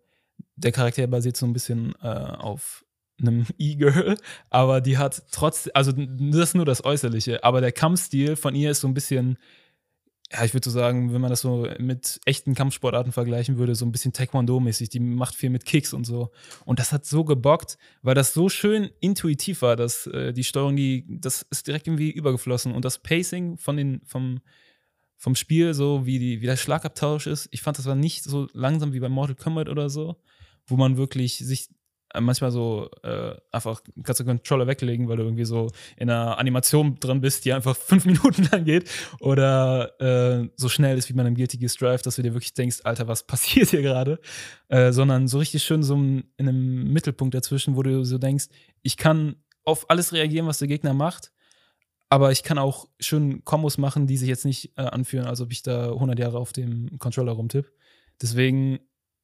[0.56, 2.84] der Charakter basiert so ein bisschen äh, auf
[3.20, 4.16] einem E-Girl,
[4.50, 8.70] aber die hat trotzdem, also das ist nur das Äußerliche, aber der Kampfstil von ihr
[8.70, 9.38] ist so ein bisschen
[10.32, 13.84] ja, ich würde so sagen, wenn man das so mit echten Kampfsportarten vergleichen würde, so
[13.84, 14.88] ein bisschen Taekwondo-mäßig.
[14.88, 16.30] Die macht viel mit Kicks und so.
[16.64, 20.76] Und das hat so gebockt, weil das so schön intuitiv war, dass äh, die Steuerung,
[20.76, 22.72] die, das ist direkt irgendwie übergeflossen.
[22.72, 24.40] Und das Pacing von den, vom,
[25.18, 28.48] vom Spiel, so wie, die, wie der Schlagabtausch ist, ich fand, das war nicht so
[28.54, 30.16] langsam wie bei Mortal Kombat oder so,
[30.66, 31.68] wo man wirklich sich
[32.20, 36.96] manchmal so äh, einfach kannst du Controller weglegen, weil du irgendwie so in einer Animation
[37.00, 38.90] drin bist, die einfach fünf Minuten lang geht
[39.20, 42.54] oder äh, so schnell ist wie bei einem Guilty Gear Strive, dass du dir wirklich
[42.54, 44.20] denkst, Alter, was passiert hier gerade?
[44.68, 48.46] Äh, sondern so richtig schön so in einem Mittelpunkt dazwischen, wo du so denkst,
[48.82, 51.32] ich kann auf alles reagieren, was der Gegner macht,
[52.08, 55.52] aber ich kann auch schön Kombos machen, die sich jetzt nicht äh, anfühlen, als ob
[55.52, 57.72] ich da 100 Jahre auf dem Controller rumtipp.
[58.20, 58.80] Deswegen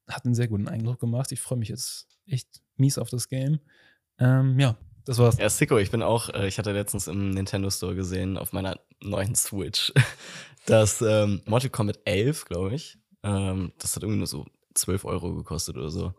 [0.09, 1.31] hat einen sehr guten Eindruck gemacht.
[1.31, 3.59] Ich freue mich jetzt echt mies auf das Game.
[4.17, 5.37] Ähm, ja, das war's.
[5.37, 8.79] Ja, Sicko, ich bin auch, äh, ich hatte letztens im Nintendo Store gesehen, auf meiner
[9.01, 9.93] neuen Switch,
[10.65, 14.45] das ähm, Mortal Kombat 11, glaube ich, ähm, das hat irgendwie nur so
[14.75, 16.13] 12 Euro gekostet oder so.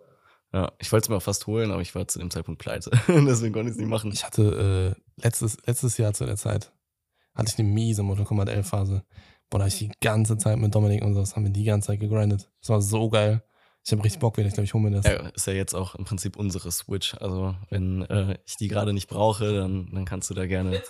[0.52, 2.90] Ja, ich wollte es mir auch fast holen, aber ich war zu dem Zeitpunkt pleite.
[3.08, 4.10] Deswegen konnte ich es nicht machen.
[4.12, 6.72] Ich hatte äh, letztes, letztes Jahr zu der Zeit,
[7.34, 9.04] hatte ich eine miese Mortal Kombat 11 Phase.
[9.48, 11.64] Boah, da habe ich die ganze Zeit mit Dominik und so, das haben wir die
[11.64, 12.50] ganze Zeit gegrindet.
[12.60, 13.44] Das war so geil.
[13.84, 15.06] Ich habe richtig Bock, wenn ich glaube, ich hole mir das.
[15.06, 17.14] Ja, ist ja jetzt auch im Prinzip unsere Switch.
[17.14, 20.82] Also, wenn äh, ich die gerade nicht brauche, dann, dann kannst du da gerne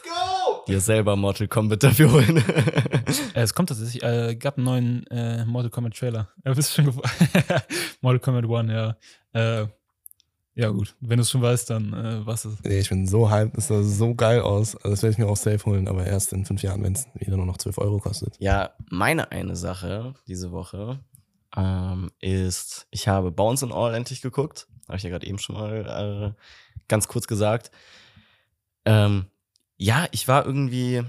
[0.66, 2.44] dir selber Mortal Kombat dafür holen.
[3.34, 6.28] Äh, es kommt tatsächlich, äh, gab einen neuen äh, Mortal Kombat Trailer.
[6.44, 6.86] Ja, bist schon
[8.00, 8.96] Mortal Kombat One,
[9.32, 9.62] ja.
[9.62, 9.66] Äh,
[10.54, 10.94] ja, gut.
[11.00, 12.64] Wenn du es schon weißt, dann äh, was ist.
[12.64, 14.76] Nee, ich bin so hyped, das sah so geil aus.
[14.76, 17.06] Also das werde ich mir auch safe holen, aber erst in fünf Jahren, wenn es
[17.14, 18.36] wieder nur noch 12 Euro kostet.
[18.38, 21.00] Ja, meine eine Sache diese Woche
[21.56, 24.68] ähm, ist, ich habe Bounce and All endlich geguckt.
[24.88, 26.42] Habe ich ja gerade eben schon mal äh,
[26.88, 27.70] ganz kurz gesagt.
[28.84, 29.26] Ähm,
[29.76, 31.02] ja, ich war irgendwie,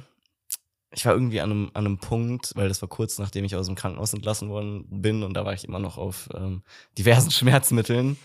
[0.91, 3.65] ich war irgendwie an einem, an einem Punkt, weil das war kurz nachdem ich aus
[3.65, 6.63] dem Krankenhaus entlassen worden bin und da war ich immer noch auf ähm,
[6.97, 8.17] diversen Schmerzmitteln,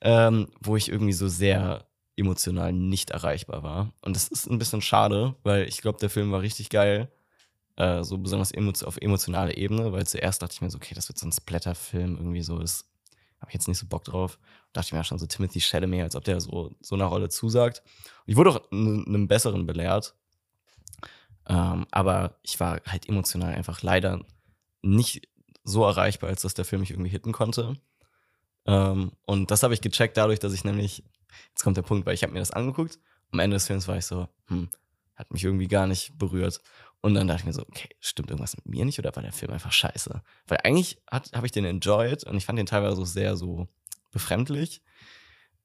[0.00, 1.86] ähm, wo ich irgendwie so sehr
[2.16, 3.92] emotional nicht erreichbar war.
[4.02, 7.10] Und das ist ein bisschen schade, weil ich glaube, der Film war richtig geil.
[7.80, 8.52] Äh, so besonders
[8.84, 12.16] auf emotionaler Ebene, weil zuerst dachte ich mir so, okay, das wird so ein Splatter-Film,
[12.16, 12.84] irgendwie so, das
[13.40, 14.38] habe ich jetzt nicht so Bock drauf.
[14.74, 17.80] dachte ich mir schon so Timothy Chalamet, als ob der so, so einer Rolle zusagt.
[18.26, 20.14] Und ich wurde auch einem besseren belehrt.
[21.48, 24.26] Ähm, aber ich war halt emotional einfach leider
[24.82, 25.26] nicht
[25.64, 27.78] so erreichbar, als dass der Film mich irgendwie hitten konnte.
[28.66, 31.02] Ähm, und das habe ich gecheckt dadurch, dass ich nämlich,
[31.48, 32.98] jetzt kommt der Punkt, weil ich habe mir das angeguckt.
[33.32, 34.68] Am Ende des Films war ich so, hm,
[35.20, 36.60] hat mich irgendwie gar nicht berührt.
[37.02, 39.32] Und dann dachte ich mir so, okay, stimmt irgendwas mit mir nicht oder war der
[39.32, 40.22] Film einfach scheiße?
[40.46, 43.68] Weil eigentlich habe ich den enjoyed und ich fand den teilweise so sehr so
[44.12, 44.82] befremdlich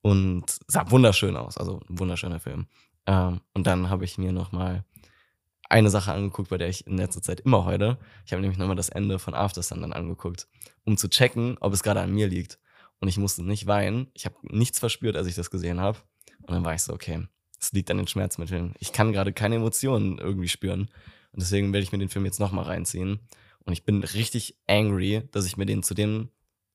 [0.02, 2.68] und sah wunderschön aus, also ein wunderschöner Film.
[3.06, 4.86] Ähm, und dann habe ich mir nochmal
[5.70, 7.98] eine Sache angeguckt, bei der ich in letzter Zeit immer heute.
[8.26, 10.48] Ich habe nämlich nochmal das Ende von After Sun dann angeguckt,
[10.84, 12.60] um zu checken, ob es gerade an mir liegt.
[13.00, 14.08] Und ich musste nicht weinen.
[14.14, 16.00] Ich habe nichts verspürt, als ich das gesehen habe.
[16.44, 17.28] Und dann war ich so, okay,
[17.60, 18.74] es liegt an den Schmerzmitteln.
[18.80, 20.90] Ich kann gerade keine Emotionen irgendwie spüren.
[21.36, 23.20] Und deswegen werde ich mir den Film jetzt nochmal reinziehen.
[23.66, 26.30] Und ich bin richtig angry, dass ich mir den zu den,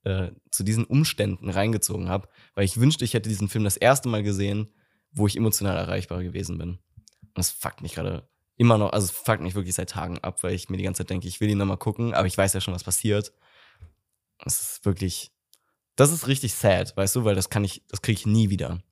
[0.05, 4.11] äh, zu diesen Umständen reingezogen habe, weil ich wünschte, ich hätte diesen Film das erste
[4.11, 4.71] Mal gesehen,
[5.13, 6.73] wo ich emotional erreichbar gewesen bin.
[6.73, 10.53] Und das fuckt mich gerade immer noch, also fuckt mich wirklich seit Tagen ab, weil
[10.53, 12.61] ich mir die ganze Zeit denke, ich will ihn nochmal gucken, aber ich weiß ja
[12.61, 13.33] schon, was passiert.
[14.45, 15.31] Das ist wirklich,
[15.97, 18.83] das ist richtig sad, weißt du, weil das kann ich, das kriege ich nie wieder.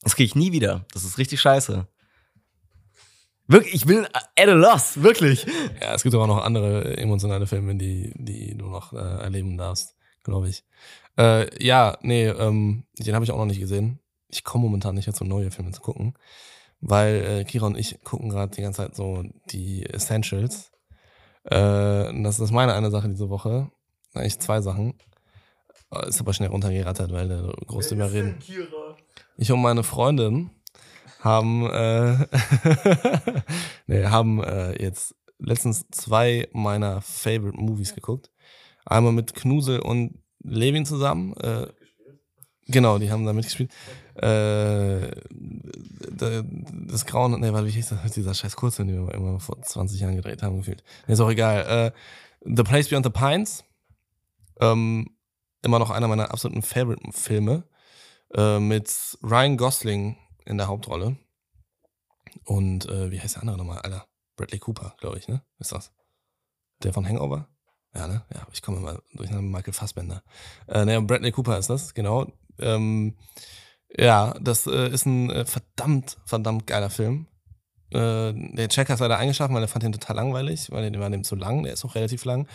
[0.00, 0.84] Das kriege ich nie wieder.
[0.92, 1.86] Das ist richtig scheiße.
[3.46, 5.46] Wirklich, ich bin at a loss, wirklich.
[5.80, 9.58] Ja, es gibt aber auch noch andere emotionale Filme, die, die du noch äh, erleben
[9.58, 10.64] darfst, glaube ich.
[11.18, 14.00] Äh, ja, nee, ähm, den habe ich auch noch nicht gesehen.
[14.28, 16.14] Ich komme momentan nicht dazu, neue Filme zu gucken,
[16.80, 20.72] weil äh, Kira und ich gucken gerade die ganze Zeit so die Essentials.
[21.44, 23.70] Äh, das ist meine eine Sache diese Woche.
[24.14, 24.94] Eigentlich zwei Sachen.
[25.92, 28.38] Äh, ist aber schnell runtergerattert, weil der groß drüber reden.
[29.36, 30.50] Ich und meine Freundin
[31.24, 32.18] haben, äh,
[33.86, 38.30] nee, haben äh, jetzt letztens zwei meiner Favorite Movies geguckt.
[38.84, 41.34] Einmal mit Knusel und Levin zusammen.
[41.38, 41.68] Äh,
[42.66, 43.72] genau, die haben da mitgespielt.
[44.16, 45.10] Äh,
[46.12, 48.12] das Grauen, nee, warte, wie hieß das?
[48.12, 50.84] Dieser scheiß Kurzfilm, den wir immer vor 20 Jahren gedreht haben, gefühlt.
[51.06, 51.64] Nee, ist auch egal.
[51.66, 51.92] Äh,
[52.44, 53.64] the Place Beyond the Pines.
[54.60, 55.08] Ähm,
[55.62, 57.64] immer noch einer meiner absoluten Favorite-Filme
[58.34, 61.16] äh, mit Ryan Gosling in der Hauptrolle.
[62.44, 63.78] Und äh, wie heißt der andere nochmal?
[63.78, 65.42] Alter, Bradley Cooper, glaube ich, ne?
[65.58, 65.92] Ist das?
[66.82, 67.48] Der von Hangover?
[67.94, 68.24] Ja, ne?
[68.34, 70.22] Ja, ich komme immer durch einen Michael Fassbender.
[70.66, 72.26] Äh, ne, Bradley Cooper ist das, genau.
[72.58, 73.16] Ähm,
[73.96, 77.28] ja, das äh, ist ein äh, verdammt, verdammt geiler Film.
[77.90, 81.10] Äh, der Check hat leider eingeschlafen, weil er fand den total langweilig, weil der war
[81.10, 82.48] dem zu lang, der ist auch relativ lang.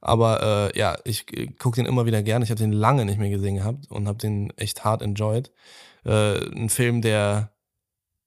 [0.00, 2.42] Aber äh, ja, ich äh, gucke den immer wieder gern.
[2.42, 5.50] Ich habe den lange nicht mehr gesehen gehabt und habe den echt hart enjoyed.
[6.04, 7.52] Äh, ein Film, der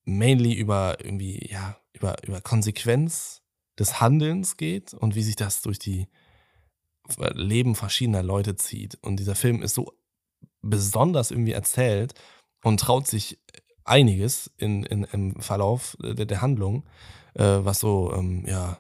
[0.06, 3.42] mainly über irgendwie, ja, über, über Konsequenz
[3.78, 6.08] des Handelns geht und wie sich das durch die
[7.34, 8.98] Leben verschiedener Leute zieht.
[9.02, 9.94] Und dieser Film ist so
[10.62, 12.14] besonders irgendwie erzählt
[12.64, 13.40] und traut sich
[13.90, 16.86] einiges in, in, im Verlauf der, der Handlung,
[17.34, 18.80] äh, was so, ähm, ja,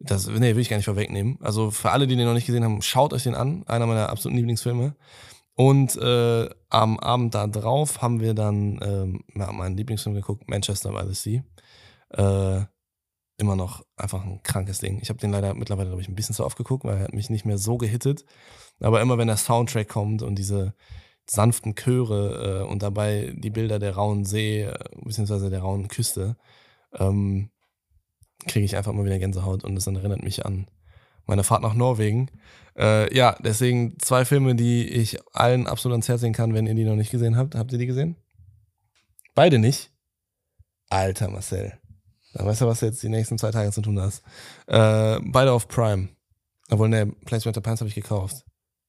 [0.00, 1.38] das nee, will ich gar nicht vorwegnehmen.
[1.40, 3.64] Also für alle, die den noch nicht gesehen haben, schaut euch den an.
[3.66, 4.94] Einer meiner absoluten Lieblingsfilme.
[5.54, 11.12] Und äh, am Abend da drauf haben wir dann ähm, meinen Lieblingsfilm geguckt, Manchester by
[11.12, 11.42] the Sea.
[12.10, 12.64] Äh,
[13.38, 15.00] immer noch einfach ein krankes Ding.
[15.02, 17.12] Ich habe den leider mittlerweile, glaube ich, ein bisschen zu oft geguckt, weil er hat
[17.12, 18.24] mich nicht mehr so gehittet.
[18.80, 20.74] Aber immer wenn der Soundtrack kommt und diese
[21.30, 26.36] sanften Chöre äh, und dabei die Bilder der rauen See, äh, beziehungsweise der rauen Küste,
[26.98, 27.50] ähm,
[28.46, 30.68] kriege ich einfach immer wieder Gänsehaut und das erinnert mich an
[31.26, 32.30] meine Fahrt nach Norwegen.
[32.76, 36.74] Äh, ja, deswegen zwei Filme, die ich allen absolut ans Herz sehen kann, wenn ihr
[36.74, 37.54] die noch nicht gesehen habt.
[37.54, 38.16] Habt ihr die gesehen?
[39.34, 39.92] Beide nicht?
[40.88, 41.74] Alter Marcel.
[42.32, 44.22] Dann weißt du, was du jetzt die nächsten zwei Tage zu tun hast.
[44.66, 46.08] Äh, beide auf Prime.
[46.70, 48.44] Obwohl, ne, Place Winter Pants habe ich gekauft.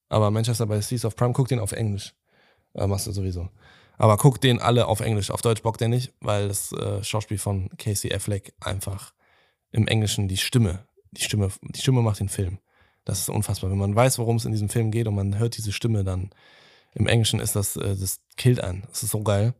[0.07, 2.13] Aber Manchester by Seas auf Prime, guck den auf Englisch.
[2.79, 3.49] Äh, machst du sowieso.
[3.97, 5.29] Aber guck den alle auf Englisch.
[5.29, 9.13] Auf Deutsch bockt der nicht, weil das äh, Schauspiel von Casey Affleck einfach
[9.71, 12.59] im Englischen die Stimme, die Stimme, die Stimme macht den Film.
[13.03, 13.69] Das ist unfassbar.
[13.69, 16.31] Wenn man weiß, worum es in diesem Film geht und man hört diese Stimme dann
[16.95, 18.83] im Englischen ist das, äh, das killt einen.
[18.89, 19.53] Das ist so geil.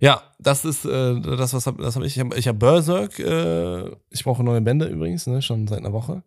[0.00, 2.16] Ja, das ist äh, das, was hab, das habe ich.
[2.16, 3.18] Ich habe hab Berserk.
[3.18, 6.22] Äh, ich brauche neue Bände übrigens, ne, schon seit einer Woche.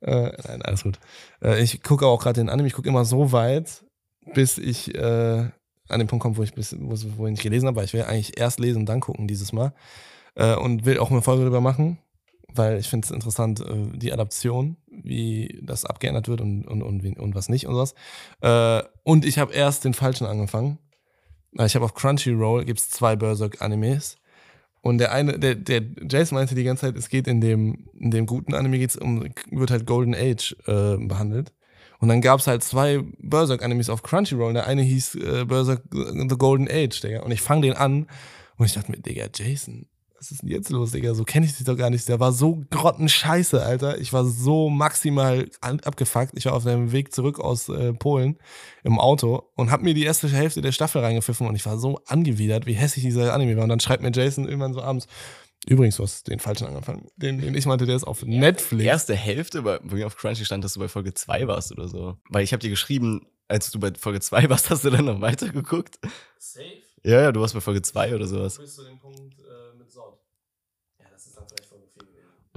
[0.00, 0.98] Äh, nein, alles gut.
[1.42, 2.68] Äh, ich gucke auch gerade den Anime.
[2.68, 3.84] Ich gucke immer so weit,
[4.34, 5.50] bis ich äh,
[5.88, 6.94] an den Punkt komme, wo ich bis, wo,
[7.26, 7.76] ich nicht gelesen habe.
[7.76, 9.72] Weil ich will eigentlich erst lesen und dann gucken dieses Mal.
[10.34, 11.98] Äh, und will auch eine Folge darüber machen
[12.54, 17.18] weil ich finde es interessant, äh, die Adaption, wie das abgeändert wird und, und, und,
[17.18, 17.94] und was nicht und sowas.
[18.40, 20.78] Äh, und ich habe erst den falschen angefangen.
[21.52, 24.18] Ich habe auf Crunchyroll gibt's zwei Berserk-Animes.
[24.80, 28.10] Und der eine, der, der Jason meinte die ganze Zeit, es geht in dem, in
[28.10, 31.52] dem guten Anime geht's um, wird halt Golden Age äh, behandelt.
[31.98, 34.52] Und dann gab's halt zwei Berserk-Animes auf Crunchyroll.
[34.52, 37.22] Der eine hieß äh, Berserk The Golden Age, Digga.
[37.22, 38.06] Und ich fange den an
[38.56, 39.86] und ich dachte mir, Digga, Jason,
[40.18, 41.14] was ist denn jetzt los, Digga?
[41.14, 42.08] So kenne ich dich doch gar nicht.
[42.08, 43.98] Der war so grottenscheiße, Alter.
[43.98, 46.32] Ich war so maximal abgefuckt.
[46.36, 48.38] Ich war auf dem Weg zurück aus äh, Polen
[48.84, 52.00] im Auto und hab mir die erste Hälfte der Staffel reingepfiffen und ich war so
[52.06, 53.64] angewidert, wie hässlich dieser Anime war.
[53.64, 55.06] Und dann schreibt mir Jason irgendwann so abends,
[55.68, 57.08] Übrigens, du hast den falschen angefangen.
[57.16, 58.82] Den, den ich meinte, der ist auf Netflix.
[58.82, 61.88] Die erste Hälfte, bei mir auf Crunchy stand, dass du bei Folge 2 warst oder
[61.88, 62.16] so.
[62.30, 65.20] Weil ich habe dir geschrieben, als du bei Folge 2 warst, hast du dann noch
[65.20, 65.98] weitergeguckt.
[66.38, 66.64] Safe?
[67.04, 68.58] Ja, ja, du warst bei Folge 2 oder sowas.
[68.58, 69.34] Bis zu dem Punkt,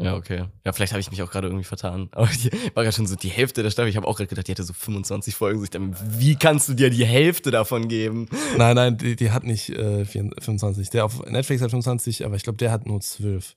[0.03, 0.45] Ja, okay.
[0.65, 2.09] Ja, vielleicht habe ich mich auch gerade irgendwie vertan.
[2.11, 3.89] Aber die war ja schon so die Hälfte der Staffel.
[3.89, 5.63] Ich habe auch gerade gedacht, die hätte so 25 Folgen.
[5.63, 8.27] Ich dachte, wie kannst du dir die Hälfte davon geben?
[8.57, 10.89] Nein, nein, die, die hat nicht äh, 25.
[10.89, 13.55] Der auf Netflix hat 25, aber ich glaube, der hat nur 12.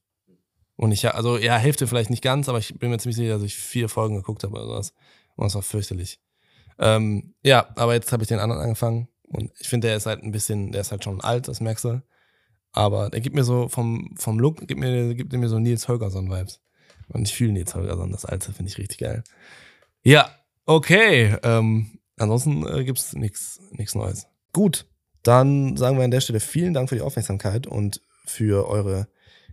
[0.76, 3.42] Und ich, also ja, Hälfte vielleicht nicht ganz, aber ich bin mir ziemlich sicher, dass
[3.42, 4.92] ich vier Folgen geguckt habe oder sowas.
[5.36, 6.18] Und das war fürchterlich.
[6.78, 9.08] Ähm, ja, aber jetzt habe ich den anderen angefangen.
[9.22, 11.84] Und ich finde, der ist halt ein bisschen, der ist halt schon alt, das merkst
[11.84, 12.02] du.
[12.74, 16.60] Aber der gibt mir so vom, vom Look, gibt mir, gibt mir so Nils Holgersson-Vibes.
[17.08, 19.22] Und ich fühle Nils Holgersson, das Alte finde ich richtig geil.
[20.02, 20.28] Ja,
[20.66, 21.36] okay.
[21.44, 24.26] Ähm, ansonsten äh, gibt es nichts Neues.
[24.52, 24.86] Gut,
[25.22, 29.06] dann sagen wir an der Stelle vielen Dank für die Aufmerksamkeit und für eure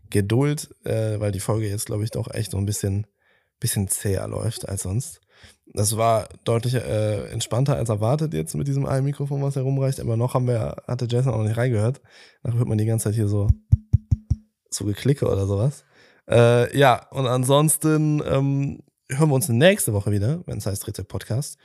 [0.09, 3.05] Geduld, äh, weil die Folge jetzt, glaube ich, doch echt so ein bisschen,
[3.59, 5.21] bisschen zäher läuft als sonst.
[5.73, 9.99] Das war deutlich äh, entspannter als erwartet jetzt mit diesem einen Mikrofon, was herumreicht.
[9.99, 12.01] Aber noch haben wir, hatte Jason auch noch nicht reingehört.
[12.43, 13.47] Nachher hört man die ganze Zeit hier so,
[14.69, 15.85] so geklicke oder sowas.
[16.29, 21.03] Äh, ja, und ansonsten ähm, hören wir uns nächste Woche wieder, wenn es heißt Dritte
[21.03, 21.57] Podcast.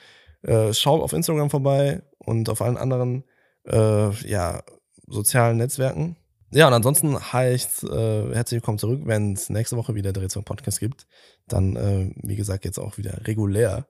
[0.43, 3.25] Äh, schaut auf Instagram vorbei und auf allen anderen
[3.65, 4.63] äh, ja,
[5.09, 6.17] sozialen Netzwerken.
[6.53, 10.79] Ja, und ansonsten heißt äh, herzlich willkommen zurück, wenn es nächste Woche wieder Drehzone Podcast
[10.79, 11.07] gibt.
[11.49, 13.87] Dann, äh, wie gesagt, jetzt auch wieder regulär.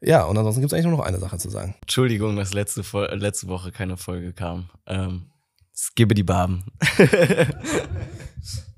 [0.00, 1.74] Ja, und ansonsten gibt es eigentlich nur noch eine Sache zu sagen.
[1.82, 2.82] Entschuldigung, dass letzte,
[3.14, 4.70] letzte Woche keine Folge kam.
[4.86, 5.26] Ähm,
[5.74, 6.64] Skibbe die Barben.